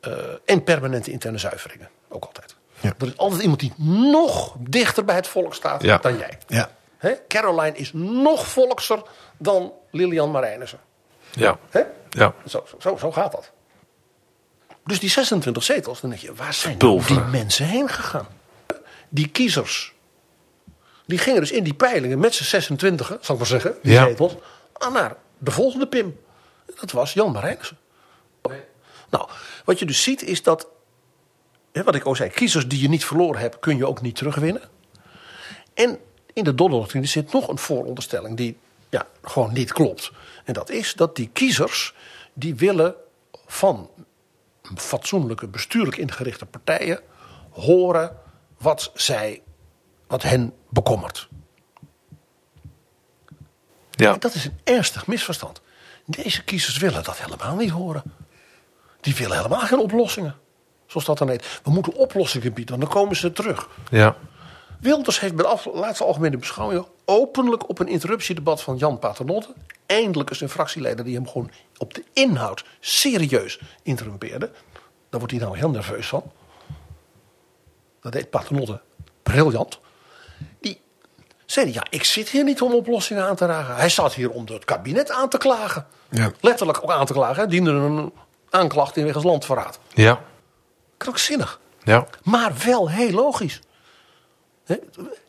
[0.00, 0.12] Eh,
[0.44, 1.88] en permanente interne zuiveringen.
[2.08, 2.56] Ook altijd.
[2.80, 2.92] Ja.
[2.98, 3.72] Er is altijd iemand die
[4.10, 5.96] nog dichter bij het volk staat Ja.
[5.98, 6.38] dan jij.
[6.46, 6.70] Ja.
[6.98, 9.02] Hè, Caroline is nog volkser
[9.38, 10.78] dan Lilian Marijnissen.
[11.30, 11.58] Ja.
[11.70, 11.82] Hè?
[12.10, 12.34] Ja.
[12.46, 13.50] Zo, zo, zo gaat dat.
[14.84, 18.26] Dus die 26 zetels, dan denk je, waar zijn die mensen heen gegaan?
[19.08, 19.94] Die kiezers,
[21.08, 24.04] die gingen dus in die peilingen met z'n 26, zal ik maar zeggen, die Ja.
[24.06, 24.34] zetels,
[24.72, 26.20] aan naar de volgende Pim.
[26.80, 27.78] Dat was Jan Marijnissen.
[29.10, 29.28] Nou,
[29.64, 30.68] wat je dus ziet is dat,
[31.72, 34.16] hè, wat ik al zei, kiezers die je niet verloren hebt, kun je ook niet
[34.16, 34.62] terugwinnen.
[35.74, 35.98] En
[36.32, 40.10] in de Donald-doctrine zit nog een vooronderstelling die ja, gewoon niet klopt.
[40.44, 41.94] En dat is dat die kiezers,
[42.32, 42.94] die willen
[43.46, 43.90] van
[44.76, 47.00] fatsoenlijke, bestuurlijk ingerichte partijen
[47.50, 48.16] horen
[48.58, 49.42] wat zij,
[50.08, 51.28] wat hen bekommert.
[53.90, 54.12] Ja.
[54.12, 55.60] En dat is een ernstig misverstand.
[56.04, 58.02] Deze kiezers willen dat helemaal niet horen.
[59.00, 60.36] Die willen helemaal geen oplossingen.
[60.86, 61.60] Zoals dat dan heet.
[61.62, 63.68] We moeten oplossingen bieden, dan komen ze terug.
[63.90, 64.16] Ja.
[64.80, 69.54] Wilders heeft bij de af- laatste algemene beschouwing openlijk op een interruptiedebat van Jan Paternotte,
[69.86, 74.50] eindelijk eens een fractieleider die hem gewoon op de inhoud serieus interrumpeerde.
[75.10, 76.32] Daar wordt hij nou heel nerveus van.
[78.00, 78.80] Dat deed Paternotte
[79.22, 79.80] briljant.
[81.50, 83.76] Zei, ja, ik zit hier niet om oplossingen aan te dragen.
[83.76, 85.86] Hij zat hier om het kabinet aan te klagen.
[86.10, 86.30] Ja.
[86.40, 87.36] Letterlijk ook aan te klagen.
[87.36, 88.12] Hij diende een
[88.50, 89.78] aanklacht in wegens landverraad.
[89.94, 90.20] Ja.
[90.96, 91.60] Krankzinnig.
[91.82, 92.06] Ja.
[92.22, 93.60] Maar wel heel logisch.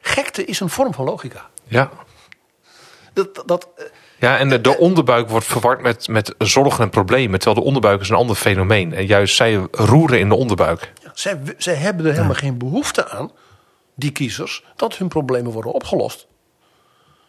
[0.01, 1.49] Gekte is een vorm van logica.
[1.67, 1.89] Ja.
[3.13, 3.85] Dat, dat, eh,
[4.19, 7.39] Ja, en de, de onderbuik wordt verward met, met zorgen en problemen.
[7.39, 8.93] Terwijl de onderbuik is een ander fenomeen.
[8.93, 10.93] En juist zij roeren in de onderbuik.
[11.03, 13.31] ja, zij, zij hebben er helemaal geen behoefte aan,
[13.99, 16.27] die kiezers, dat hun problemen worden opgelost.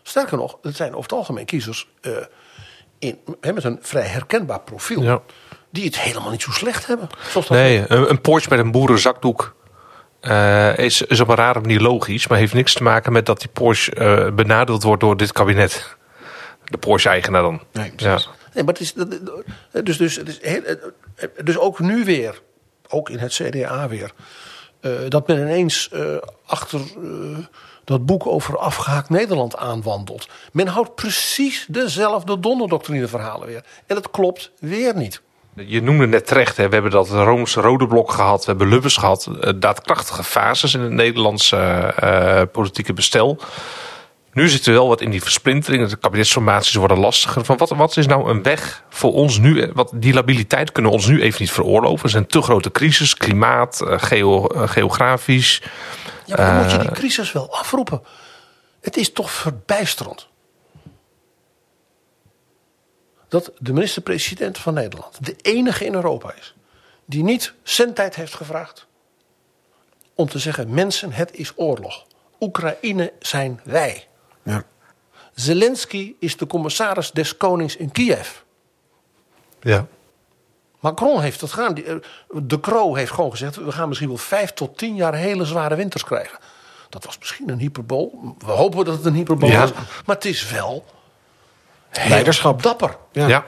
[0.02, 2.12] Sterker nog, het zijn over het algemeen kiezers eh,
[2.98, 5.02] in, hè, met een vrij herkenbaar profiel.
[5.02, 5.20] Ja.
[5.70, 7.08] Die het helemaal niet zo slecht hebben.
[7.30, 9.54] Zoals dat Nee, een, een Porsche met een boerenzakdoek
[10.20, 12.26] eh, is, is op een rare manier logisch.
[12.26, 15.96] Maar heeft niks te maken met dat die Porsche eh, benadeeld wordt door dit kabinet.
[16.64, 17.60] De Porsche-eigenaar dan.
[17.72, 18.18] Nee, ja.
[18.54, 18.92] Nee, maar het is.
[19.84, 20.76] Dus, dus, het is heel-
[21.44, 22.40] dus ook nu weer,
[22.88, 24.12] ook in het CDA weer,
[25.08, 26.16] dat men ineens eh,
[26.46, 27.38] achter eh,
[27.84, 30.28] dat boek over afgehaakt Nederland aanwandelt.
[30.52, 33.64] Men houdt precies dezelfde donderdoctrine verhalen weer.
[33.86, 35.20] En het klopt weer niet.
[35.54, 38.96] Je noemde net terecht, hè, we hebben dat Roomse rode blok gehad, we hebben Lubbers
[38.96, 39.28] gehad.
[39.40, 43.38] eh, daadkrachtige fases in het Nederlandse eh, eh, politieke bestel.
[44.32, 45.88] Nu zitten we wel wat in die versplintering.
[45.88, 47.44] De kabinetsformaties worden lastiger.
[47.44, 49.60] Van wat, wat is nou een weg voor ons nu?
[49.62, 52.04] eh, Wat, die labiliteit kunnen we ons nu even niet veroorloven.
[52.04, 55.62] Er zijn te grote crisis, klimaat, eh, geo, eh, geografisch.
[56.26, 58.02] Ja, maar dan moet je die crisis wel afroepen.
[58.80, 60.28] Het is toch verbijsterend.
[63.28, 66.54] Dat de minister-president van Nederland de enige in Europa is.
[67.04, 68.86] die niet zendtijd heeft gevraagd.
[70.14, 72.04] om te zeggen: mensen, het is oorlog.
[72.40, 74.08] Oekraïne zijn wij.
[74.42, 74.62] Ja.
[75.34, 78.30] Zelensky is de commissaris des konings in Kiev.
[79.60, 79.86] Ja.
[80.80, 81.76] Macron heeft dat gedaan.
[81.76, 81.94] Eh,
[82.42, 85.74] De Croo heeft gewoon gezegd: we gaan misschien wel vijf tot tien jaar hele zware
[85.76, 86.38] winters krijgen.
[86.88, 88.34] Dat was misschien een hyperbool.
[88.38, 89.60] We hopen dat het een hyperbool Ja.
[89.60, 89.72] was.
[90.06, 90.84] Maar het is wel
[92.08, 92.62] Leiderschap.
[92.62, 92.96] dapper.
[93.12, 93.26] Ja.
[93.26, 93.44] Ja.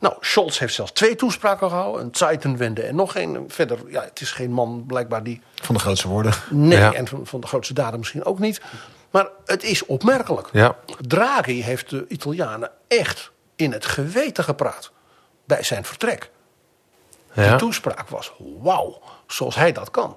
[0.00, 2.02] Nou, Scholz heeft zelfs twee toespraken gehouden.
[2.04, 3.44] Een Zeitenwende en nog een.
[3.48, 5.42] Verder, ja, het is geen man blijkbaar die...
[5.54, 6.32] Van de grootste woorden.
[6.50, 6.92] Nee, Ja.
[6.92, 8.60] en van, van de grootste daden misschien ook niet.
[9.10, 10.48] Maar het is opmerkelijk.
[10.52, 10.76] Ja.
[11.00, 14.90] Draghi heeft de Italianen echt in het geweten gepraat.
[15.44, 16.30] Bij zijn vertrek.
[17.34, 17.56] Die Ja.
[17.56, 18.32] toespraak was
[18.62, 20.16] wauw, zoals hij dat kan.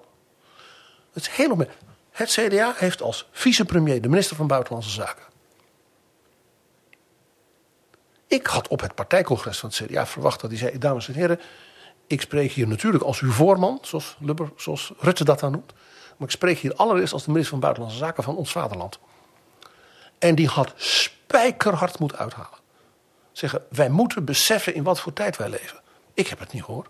[1.14, 1.86] Het is heel opmerkelijk.
[2.12, 5.24] Het CDA heeft als vicepremier de minister van Buitenlandse Zaken.
[8.32, 11.40] Ik had op het partijcongres van het CDA verwacht dat hij zei: Dames en heren,
[12.08, 15.74] ik spreek hier natuurlijk als uw voorman, zoals, Lubber, zoals Rutte dat dan noemt.
[16.18, 19.00] Maar ik spreek hier allereerst als de minister van Buitenlandse Zaken van ons vaderland.
[20.20, 22.60] En die had spijkerhard moeten uithalen.
[23.32, 25.80] Zeggen: Wij moeten beseffen in wat voor tijd wij leven.
[26.14, 26.90] Ik heb het niet gehoord.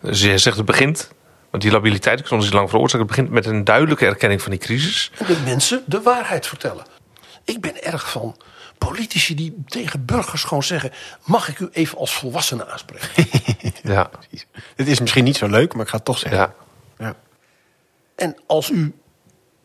[0.00, 1.10] Dus jij zegt het begint
[1.50, 3.06] Want die labiliteit kan ons niet lang veroorzaken.
[3.06, 5.12] Het begint met een duidelijke erkenning van die crisis.
[5.18, 6.84] En de mensen de waarheid vertellen.
[7.44, 8.36] Ik ben erg van
[8.86, 10.92] politici die tegen burgers gewoon zeggen:
[11.24, 13.08] mag ik u even als volwassene aanspreken?
[13.82, 14.46] Ja, Precies.
[14.76, 16.38] Dit is misschien niet zo leuk, maar ik ga het toch zeggen.
[16.40, 16.54] ja.
[16.98, 17.14] Ja.
[18.16, 18.94] en als u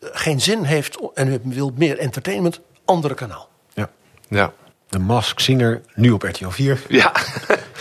[0.00, 3.48] eh, geen zin heeft en u wilt meer entertainment, andere kanaal.
[3.74, 3.90] Ja.
[4.28, 4.52] ja.
[4.88, 6.82] De Mask Singer, nu op RTL 4.
[6.88, 7.12] ja.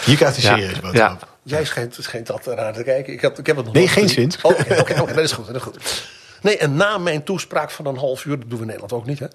[0.06, 0.58] Hier krijgt een Ja.
[0.58, 0.92] serieus.
[0.92, 1.18] Ja.
[1.44, 3.14] Jij schijnt, schijnt dat raar te kijken.
[3.14, 4.32] Ik, heb, ik heb het nog Nee, geen zin.
[4.42, 5.46] Oh, Oké, oké, oké, dat is goed.
[5.48, 6.04] Dat is goed.
[6.42, 9.06] Nee, en na mijn toespraak van een half uur, dat doen we in Nederland ook
[9.06, 9.26] niet, hè,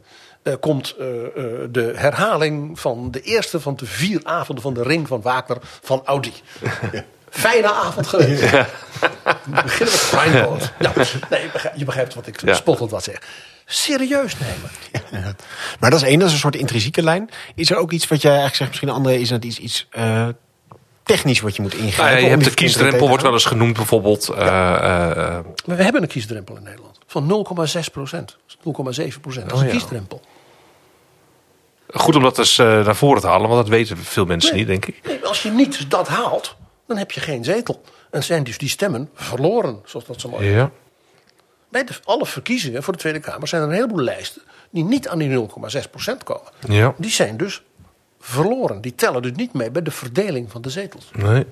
[0.43, 1.33] eh, komt eh, eh,
[1.71, 6.03] de herhaling van de eerste van de vier avonden van de Ring van Wagner van
[6.05, 6.33] Audi.
[7.31, 8.41] Fijne avond geweest.
[8.51, 8.67] We
[9.63, 10.73] beginnen met Primeboat.
[10.79, 10.93] Ja,
[11.31, 12.55] nee, je begrijpt- je begrijpt wat ik Ja.
[12.55, 13.23] spottend wat zeg.
[13.67, 14.71] Serieus nemen.
[15.25, 15.35] Ja.
[15.81, 17.31] Maar dat is één, dat is een soort intrinsieke lijn.
[17.55, 19.87] Is er ook iets wat jij eigenlijk zegt, misschien een andere, is dat iets, iets
[19.91, 20.29] eh,
[21.03, 22.05] technisch wat je moet ingrijpen?
[22.05, 24.29] Nou ja, je hebt de kiesdrempel, wordt wel eens genoemd bijvoorbeeld.
[24.29, 28.37] eh, eh, eh, we hebben een kiesdrempel in Nederland van 0,6 procent.
[28.63, 29.45] 0,7 procent.
[29.49, 29.73] Dat is Oh, een ja.
[29.73, 30.21] kiesdrempel.
[31.93, 34.67] Goed om dat eens eh, naar voren te halen, want dat weten veel mensen niet,
[34.67, 35.01] denk ik.
[35.07, 37.83] Nee, als je niet dat haalt, dan heb je geen zetel.
[38.11, 40.71] En zijn dus die stemmen verloren, zoals dat zo mooi Ja.
[41.69, 45.09] Bij de, alle verkiezingen voor de Tweede Kamer zijn er een heleboel lijsten die niet
[45.09, 46.53] aan die 0,6% komen.
[46.69, 46.95] Ja.
[46.97, 47.63] Die zijn dus
[48.21, 48.81] verloren.
[48.81, 51.11] Die tellen dus niet mee bij de verdeling van de zetels.
[51.13, 51.47] Nee.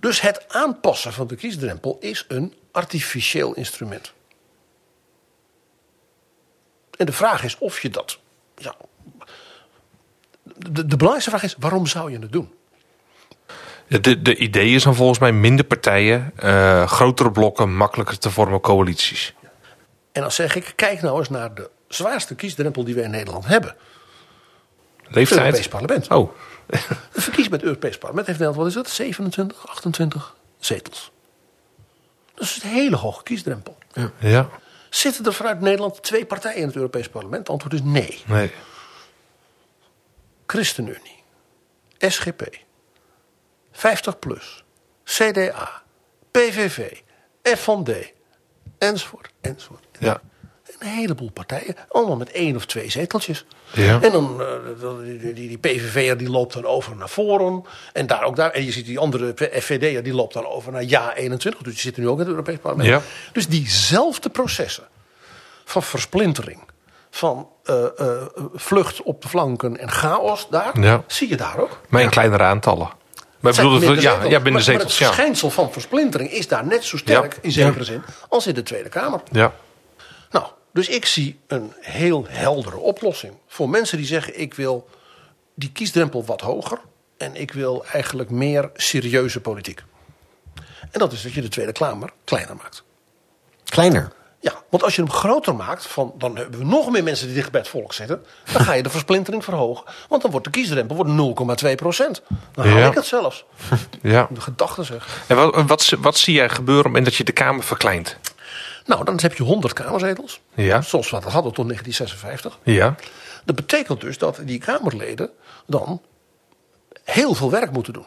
[0.00, 4.12] Dus het aanpassen van de kiesdrempel is een artificieel instrument.
[6.96, 8.18] En de vraag is of je dat.
[8.56, 8.74] Ja,
[10.56, 12.52] de, de belangrijkste vraag is: waarom zou je het doen?
[13.88, 18.60] De, de idee is dan volgens mij minder partijen, eh, grotere blokken, makkelijker te vormen
[18.60, 19.34] coalities.
[20.12, 23.46] En dan zeg ik: kijk nou eens naar de zwaarste kiesdrempel die we in Nederland
[23.46, 23.76] hebben.
[25.02, 25.40] Het Leeftijd?
[25.40, 26.08] Europees Parlement.
[26.08, 26.30] Oh,
[27.12, 28.94] De verkiezing met het Europees Parlement heeft Nederland, wat is dat?
[28.94, 31.10] 27, 28 zetels.
[32.34, 33.78] Dat is een hele hoge kiesdrempel.
[34.18, 34.48] ja.
[34.90, 37.40] Zitten er vanuit Nederland twee partijen in het Europees Parlement?
[37.40, 38.22] Het antwoord is nee.
[38.26, 38.52] Nee.
[40.48, 41.22] ChristenUnie,
[41.98, 42.42] SGP,
[43.72, 44.62] 50PLUS,
[45.04, 45.82] CDA,
[46.30, 46.92] PVV,
[47.42, 48.12] FVD,
[48.78, 49.84] enzovoort, enzovoort.
[49.98, 50.20] Ja.
[50.78, 53.44] Een heleboel partijen, allemaal met één of twee zeteltjes.
[53.72, 54.02] Ja.
[54.02, 57.64] En dan, eh, die, die, die PVV'er die loopt dan over naar Forum.
[57.92, 58.50] En daar ook daar.
[58.50, 61.62] En je ziet die andere FVD'er die loopt dan over naar Ja 21.
[61.62, 62.88] Dus die zitten nu ook in het Europees Parlement.
[62.88, 63.02] Ja.
[63.32, 64.88] Dus diezelfde processen
[65.64, 66.60] van versplintering,
[67.10, 68.22] van eh, eh,
[68.54, 71.04] vlucht op de flanken en chaos daar, Ja.
[71.06, 71.80] zie je daar ook.
[71.88, 72.88] Maar in kleinere aantallen.
[73.40, 74.22] Maar ik bedoel, dat, ja, zetels.
[74.30, 74.66] ja, binnen maar, zetels.
[74.82, 75.06] Maar het Ja.
[75.06, 77.38] verschijnsel van versplintering is daar net zo sterk, Ja.
[77.42, 77.84] in zekere Ja.
[77.84, 79.20] zin, als in de Tweede Kamer.
[79.32, 79.52] ja.
[80.30, 83.32] Nou, dus ik zie een heel heldere oplossing.
[83.46, 84.88] Voor mensen die zeggen: ik wil
[85.54, 86.78] die kiesdrempel wat hoger.
[87.16, 89.82] En ik wil eigenlijk meer serieuze politiek.
[90.90, 92.82] En dat is dat je de Tweede Kamer kleiner maakt.
[93.64, 94.12] Kleiner.
[94.40, 97.34] Ja, want als je hem groter maakt, van, dan hebben we nog meer mensen die
[97.34, 98.24] dicht bij het volk zitten.
[98.52, 99.84] Dan ga je de versplintering verhogen.
[100.08, 102.22] Want dan wordt de kiesdrempel wordt 0,2 procent.
[102.52, 102.86] Dan haal Ja.
[102.88, 103.44] ik het zelfs.
[104.02, 104.26] ja.
[104.30, 105.24] De gedachte zeg.
[105.26, 108.16] En wat, wat, wat zie jij gebeuren op het moment dat je de Kamer verkleint?
[108.86, 110.40] Nou, dan heb je 100 kamerzetels.
[110.54, 110.80] Ja.
[110.82, 112.58] Zoals we dat hadden tot 1956.
[112.62, 112.94] Ja.
[113.44, 115.30] Dat betekent dus dat die Kamerleden
[115.66, 116.02] dan
[117.04, 118.06] heel veel werk moeten doen.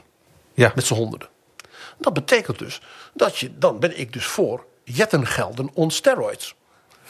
[0.54, 0.72] Ja.
[0.76, 1.30] Met z'n honderden.
[1.98, 2.82] Dat betekent dus
[3.14, 6.56] dat je, dan ben ik dus voor jettengelden on steroids.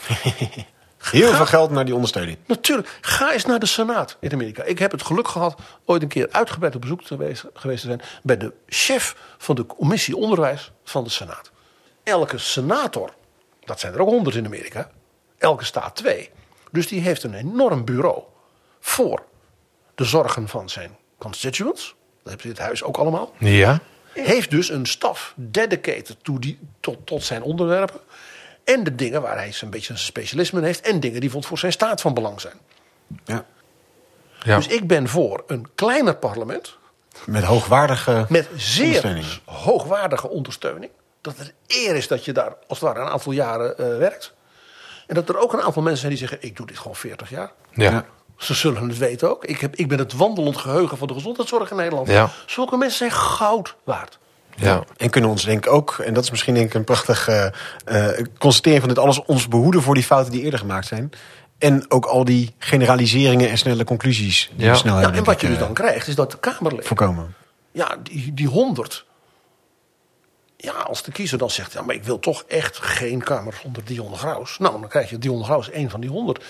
[0.98, 2.38] Heel veel geld naar die ondersteuning.
[2.46, 4.64] Natuurlijk, ga eens naar de Senaat in Amerika.
[4.64, 7.88] Ik heb het geluk gehad ooit een keer uitgebreid op bezoek te geweest, geweest te
[7.88, 11.52] zijn bij de chef van de commissie onderwijs van de Senaat.
[12.04, 13.14] Elke senator,
[13.60, 14.90] dat zijn er ook honderd in Amerika,
[15.38, 16.30] elke staat twee.
[16.72, 18.24] Dus die heeft een enorm bureau
[18.80, 19.24] voor
[19.96, 21.96] de zorgen van zijn constituents.
[22.24, 23.34] Dat hebben ze in het huis ook allemaal.
[23.38, 23.80] Ja.
[24.14, 28.00] Heeft dus een staf dedicated to die, tot, tot zijn onderwerpen.
[28.64, 30.82] En de dingen waar hij een beetje zijn specialisme in heeft.
[30.82, 32.58] En dingen die voor zijn staat van belang zijn.
[33.26, 33.46] Ja.
[34.44, 34.56] ja.
[34.56, 36.78] Dus ik ben voor een kleiner parlement.
[37.26, 39.26] Met hoogwaardige Met zeer ondersteuning.
[39.46, 40.92] hoogwaardige ondersteuning.
[41.22, 44.34] Dat het eer is dat je daar als het ware een aantal jaren eh, werkt.
[45.08, 47.30] En dat er ook een aantal mensen zijn die zeggen: Ik doe dit gewoon 40
[47.30, 47.52] jaar.
[47.72, 48.06] ja.
[48.42, 49.46] Ze zullen het weten ook.
[49.46, 52.08] Ik, heb, ik ben het wandelend geheugen van de gezondheidszorg in Nederland.
[52.08, 52.30] Ja.
[52.46, 54.20] Zulke mensen zijn goud waard.
[54.56, 54.84] Ja.
[54.98, 57.54] En kunnen ons denk ik ook, en dat is misschien denk ik een prachtige
[57.86, 61.10] eh, constatering van dit alles, ons behoeden voor die fouten die eerder gemaakt zijn.
[61.58, 65.12] En ook al die generaliseringen en snelle conclusies die Ja.
[65.14, 66.86] en wat je dus dan eh, krijgt, is dat de Kamerleden.
[66.86, 67.36] voorkomen.
[67.72, 69.06] Ja, die, die 100.
[70.58, 73.86] Ja, als de kiezer dan zegt, ja, maar ik wil toch echt geen Kamer zonder
[73.86, 74.58] Dion Graus.
[74.58, 76.44] Nou, dan krijg je Dion Graus één van die 100.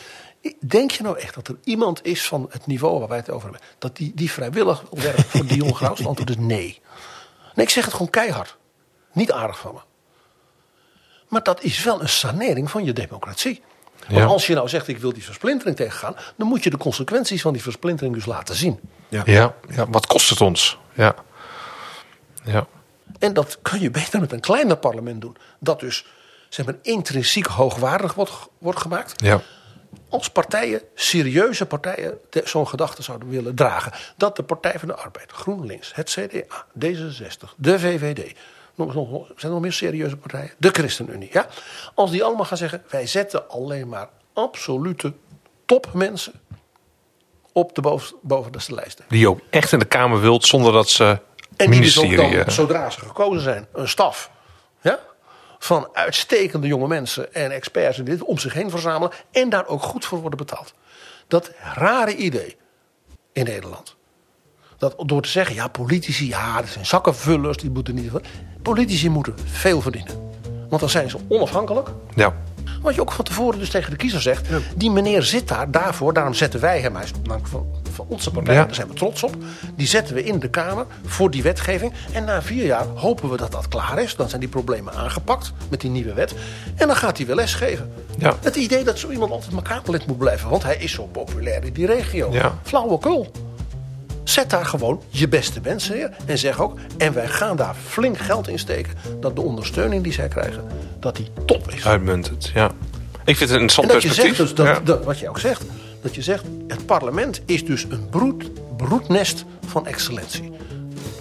[0.59, 3.49] Denk je nou echt dat er iemand is van het niveau waar wij het over
[3.49, 5.97] hebben, dat die, die vrijwillig wil werken voor Dion Graus?
[5.97, 6.81] Het antwoord is nee.
[7.55, 8.57] Nee, ik zeg het gewoon keihard.
[9.13, 9.79] Niet aardig van me.
[11.27, 13.61] Maar dat is wel een sanering van je democratie.
[13.99, 14.25] Want Ja.
[14.25, 16.15] als je nou zegt, ik wil die versplintering tegengaan...
[16.35, 18.79] dan moet je de consequenties van die versplintering dus laten zien.
[19.09, 19.21] Ja.
[19.25, 20.77] Ja, ja, wat kost het ons?
[20.93, 21.15] Ja.
[22.43, 22.67] Ja.
[23.19, 25.37] En dat kun je beter met een kleiner parlement doen.
[25.59, 26.05] Dat dus
[26.49, 29.21] zeg maar, intrinsiek hoogwaardig wordt, wordt gemaakt.
[29.23, 29.41] Ja.
[30.09, 33.91] Als partijen, serieuze partijen, zo'n gedachte zouden willen dragen.
[34.17, 38.35] Dat de Partij van de Arbeid, GroenLinks, het CDA, D66, de VVD.
[38.75, 40.51] Nog, nog, nog- zijn er nog meer serieuze partijen?
[40.57, 41.29] De ChristenUnie.
[41.31, 41.47] Ja?
[41.95, 45.13] Als die allemaal gaan zeggen: wij zetten alleen maar absolute
[45.65, 46.33] topmensen
[47.51, 49.05] op de boven, bovenste lijsten.
[49.09, 51.19] Die je ook echt in de Kamer wilt zonder dat ze
[51.55, 54.29] En die dus ook dan, eh, zodra ze gekozen zijn, een staf
[54.81, 54.99] ja,
[55.63, 59.83] van uitstekende jonge mensen en experts en dit om zich heen verzamelen en daar ook
[59.83, 60.73] goed voor worden betaald.
[61.27, 62.57] Dat rare idee
[63.33, 63.95] in Nederland.
[64.77, 68.11] Dat door te zeggen, ja, politici, ja, dat zijn zakkenvullers, die moeten niet.
[68.61, 70.29] Politici moeten veel verdienen.
[70.69, 71.89] Want dan zijn ze onafhankelijk.
[72.15, 72.35] ja.
[72.81, 74.47] Wat je ook van tevoren dus tegen de kiezer zegt.
[74.75, 76.13] Die meneer zit daar daarvoor.
[76.13, 76.95] Daarom zetten wij hem.
[76.95, 78.53] Hij is namelijk van, van onze partij.
[78.55, 78.65] Ja.
[78.65, 79.35] Daar zijn we trots op.
[79.75, 81.93] Die zetten we in de Kamer voor die wetgeving.
[82.11, 84.15] En na vier jaar hopen we dat dat klaar is.
[84.15, 86.33] Dan zijn die problemen aangepakt met die nieuwe wet.
[86.75, 87.91] En dan gaat hij wel lesgeven.
[88.17, 88.35] Ja.
[88.41, 90.49] Het idee dat zo iemand altijd maar Kamerlid moet blijven.
[90.49, 92.33] Want hij is zo populair in die regio.
[92.63, 93.31] Flauwekul.
[94.23, 96.09] Zet daar gewoon je beste mensen neer.
[96.25, 98.93] En zeg ook, en wij gaan daar flink geld in steken.
[99.19, 100.63] Dat de ondersteuning die zij krijgen,
[100.99, 101.85] dat die top is.
[101.85, 102.71] Uitmuntend, ja.
[103.25, 104.37] Ik vind het een interessant je perspectief.
[104.37, 104.79] dus dat, ja.
[104.79, 105.63] dat- wat jij ook zegt,
[106.01, 110.51] dat je zegt, het parlement is dus een broed, broednest van excellentie.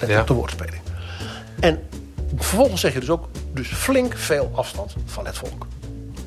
[0.00, 0.20] Let Ja.
[0.20, 0.82] op de woordspeling.
[1.60, 1.80] En
[2.36, 5.66] vervolgens zeg je dus ook, dus flink veel afstand van het volk.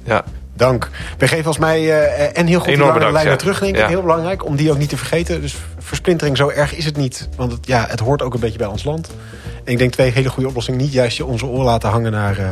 [0.03, 0.24] ja.
[0.55, 0.89] Dank.
[1.17, 3.23] We geven volgens mij eh, en heel goed die Enorm ja.
[3.23, 3.81] weer terug, denk ik.
[3.81, 3.87] Ja.
[3.87, 5.41] Heel belangrijk om die ook niet te vergeten.
[5.41, 7.29] Dus versplintering, zo erg is het niet.
[7.35, 9.09] Want het, ja, het hoort ook een beetje bij ons land.
[9.63, 10.79] En ik denk twee hele goede oplossingen.
[10.79, 12.49] Niet juist je onze oor laten hangen naar eh,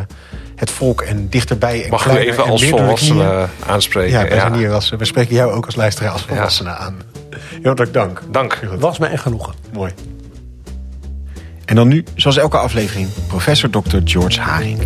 [0.56, 1.84] het volk en dichterbij.
[1.84, 3.14] En Mag kleiner even en als meer door de knieën.
[3.14, 4.30] volwassene aanspreken?
[4.30, 6.28] Ja, zijn hier als, we spreken jou ook als luisteraar als Ja.
[6.28, 6.96] volwassene aan.
[7.50, 8.22] Heel hartelijk dank.
[8.32, 8.60] Dank.
[8.80, 9.54] Was mij een genoegen.
[9.74, 9.92] Mooi.
[11.66, 13.98] En dan nu, zoals elke aflevering, professor Dr.
[14.04, 14.80] George Haring.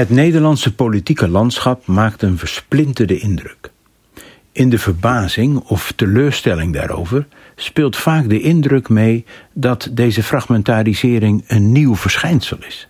[0.00, 3.70] Het Nederlandse politieke landschap maakt een versplinterde indruk.
[4.52, 7.26] In de verbazing of teleurstelling daarover
[7.56, 12.88] speelt vaak de indruk mee dat deze fragmentarisering een nieuw verschijnsel is.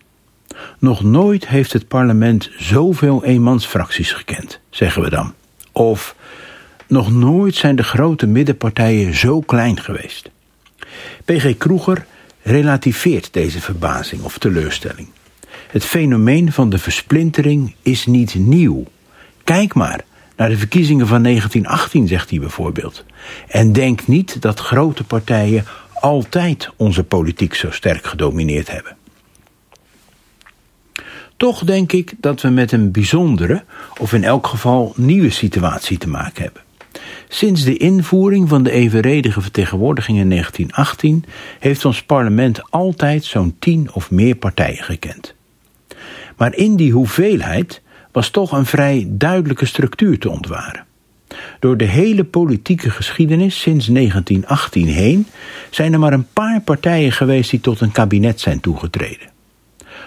[0.78, 5.34] Nog nooit heeft het parlement zoveel eenmansfracties gekend, zeggen we dan.
[5.72, 6.16] Of
[6.86, 10.30] nog nooit zijn de grote middenpartijen zo klein geweest.
[11.24, 12.06] PG Kroeger
[12.42, 15.08] relativeert deze verbazing of teleurstelling.
[15.70, 18.84] Het fenomeen van de versplintering is niet nieuw.
[19.44, 20.00] Kijk maar
[20.36, 23.04] naar de verkiezingen van 1918, zegt hij bijvoorbeeld.
[23.48, 25.64] En denk niet dat grote partijen
[25.94, 28.96] altijd onze politiek zo sterk gedomineerd hebben.
[31.36, 33.64] Toch denk ik dat we met een bijzondere,
[33.98, 36.62] of in elk geval nieuwe situatie te maken hebben.
[37.28, 41.24] Sinds de invoering van de evenredige vertegenwoordiging in 1918
[41.58, 45.38] heeft ons parlement altijd zo'n tien of meer partijen gekend.
[46.40, 47.82] Maar in die hoeveelheid
[48.12, 50.84] was toch een vrij duidelijke structuur te ontwaren.
[51.58, 55.26] Door de hele politieke geschiedenis sinds 1918 heen
[55.70, 59.30] zijn er maar een paar partijen geweest die tot een kabinet zijn toegetreden.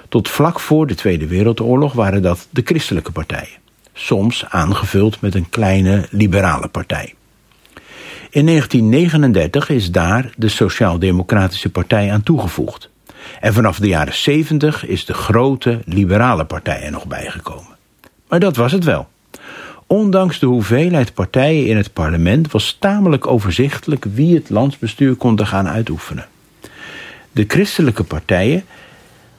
[0.10, 3.60] Tot vlak voor de Tweede Wereldoorlog waren dat de christelijke partijen,
[3.94, 7.14] soms aangevuld met een kleine liberale partij.
[8.30, 12.92] In 1939 is daar de Sociaal-Democratische Partij aan toegevoegd.
[13.40, 17.78] En vanaf de jaren 70 is de grote liberale partij er nog bijgekomen.
[18.28, 19.08] Maar dat was het wel.
[19.88, 25.68] Ondanks de hoeveelheid partijen in het parlement was tamelijk overzichtelijk wie het landsbestuur konden gaan
[25.68, 26.26] uitoefenen.
[27.32, 28.64] De christelijke partijen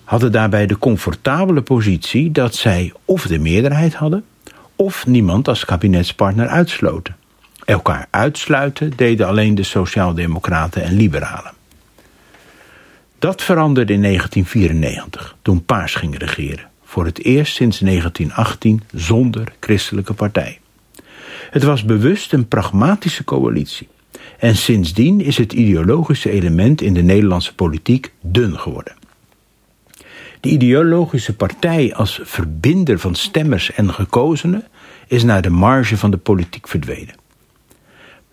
[0.04, 4.24] hadden daarbij de comfortabele positie dat zij of de meerderheid hadden,
[4.76, 7.16] of niemand als kabinetspartner uitsloten.
[7.64, 11.52] Elkaar uitsluiten deden alleen de Sociaaldemocraten en Liberalen.
[13.24, 16.70] Dat veranderde in 1994, toen Paars ging regeren.
[16.84, 20.60] Voor het eerst sinds 1918 zonder christelijke partij.
[21.50, 23.88] Het was bewust een pragmatische coalitie.
[24.38, 28.94] En sindsdien is het ideologische element in de Nederlandse politiek dun geworden.
[30.40, 34.64] De ideologische partij als verbinder van stemmers en gekozenen
[35.06, 37.14] is naar de marge van de politiek verdwenen.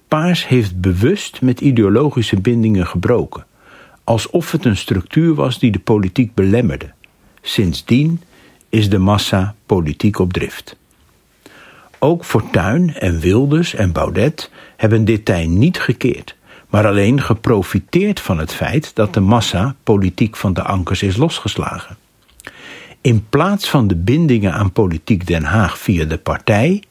[0.07, 3.45] Paars heeft bewust met ideologische bindingen gebroken,
[4.03, 6.91] alsof het een structuur was die de politiek belemmerde.
[7.41, 8.21] Sindsdien
[8.69, 10.75] is de massa politiek op drift.
[11.99, 16.35] Ook Fortuyn en Wilders en Baudet hebben dit tij niet gekeerd,
[16.69, 21.97] maar alleen geprofiteerd van het feit dat de massa politiek van de ankers is losgeslagen.
[23.01, 26.83] In plaats van de bindingen aan politiek Den Haag via de partij,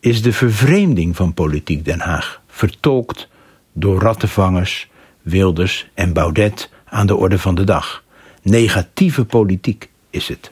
[0.00, 3.28] is de vervreemding van politiek Den Haag vertolkt
[3.72, 4.88] door rattenvangers,
[5.22, 8.04] Wilders en Baudet aan de orde van de dag.
[8.42, 10.50] Negatieve politiek is het.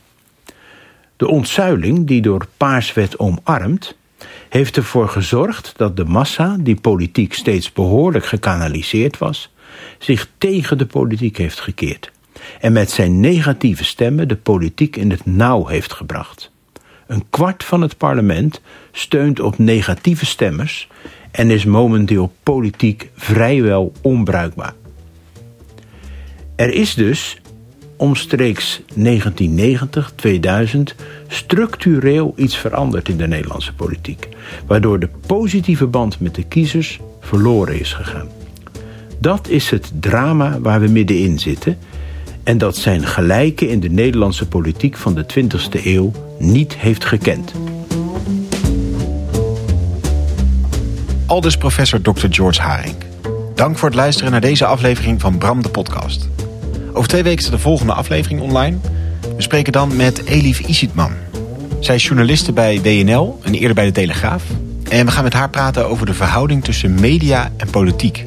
[1.16, 3.96] De ontzuiling die door Paars werd omarmd,
[4.48, 9.52] heeft ervoor gezorgd dat de massa, die politiek steeds behoorlijk gekanaliseerd was,
[9.98, 12.10] zich tegen de politiek heeft gekeerd
[12.60, 16.50] en met zijn negatieve stemmen de politiek in het nauw heeft gebracht.
[17.06, 18.60] Een kwart van het parlement
[18.92, 20.88] steunt op negatieve stemmers
[21.38, 24.74] en is momenteel politiek vrijwel onbruikbaar.
[26.56, 27.40] Er is dus
[27.96, 30.94] omstreeks 1990, 2000
[31.28, 34.28] structureel iets veranderd in de Nederlandse politiek,
[34.66, 38.28] waardoor de positieve band met de kiezers verloren is gegaan.
[39.18, 41.78] Dat is het drama waar we middenin zitten
[42.42, 47.52] en dat zijn gelijke in de Nederlandse politiek van de 20e eeuw niet heeft gekend.
[51.28, 52.26] Aldus professor Dr.
[52.30, 52.94] George Haring.
[53.54, 56.28] Dank voor het luisteren naar deze aflevering van Bram de podcast.
[56.92, 58.76] Over twee weken is de volgende aflevering online.
[59.36, 61.12] We spreken dan met Elif Isitman.
[61.80, 64.42] Zij is journaliste bij WNL en eerder bij de Telegraaf.
[64.90, 68.24] En we gaan met haar praten over de verhouding tussen media en politiek.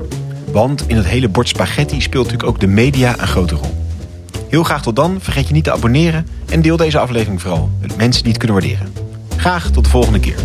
[0.52, 3.86] Want in het hele bord spaghetti speelt natuurlijk ook de media een grote rol.
[4.50, 5.18] Heel graag tot dan.
[5.22, 8.62] Vergeet je niet te abonneren en deel deze aflevering vooral met mensen die het kunnen
[8.62, 8.94] waarderen.
[9.38, 10.38] Graag tot de volgende keer.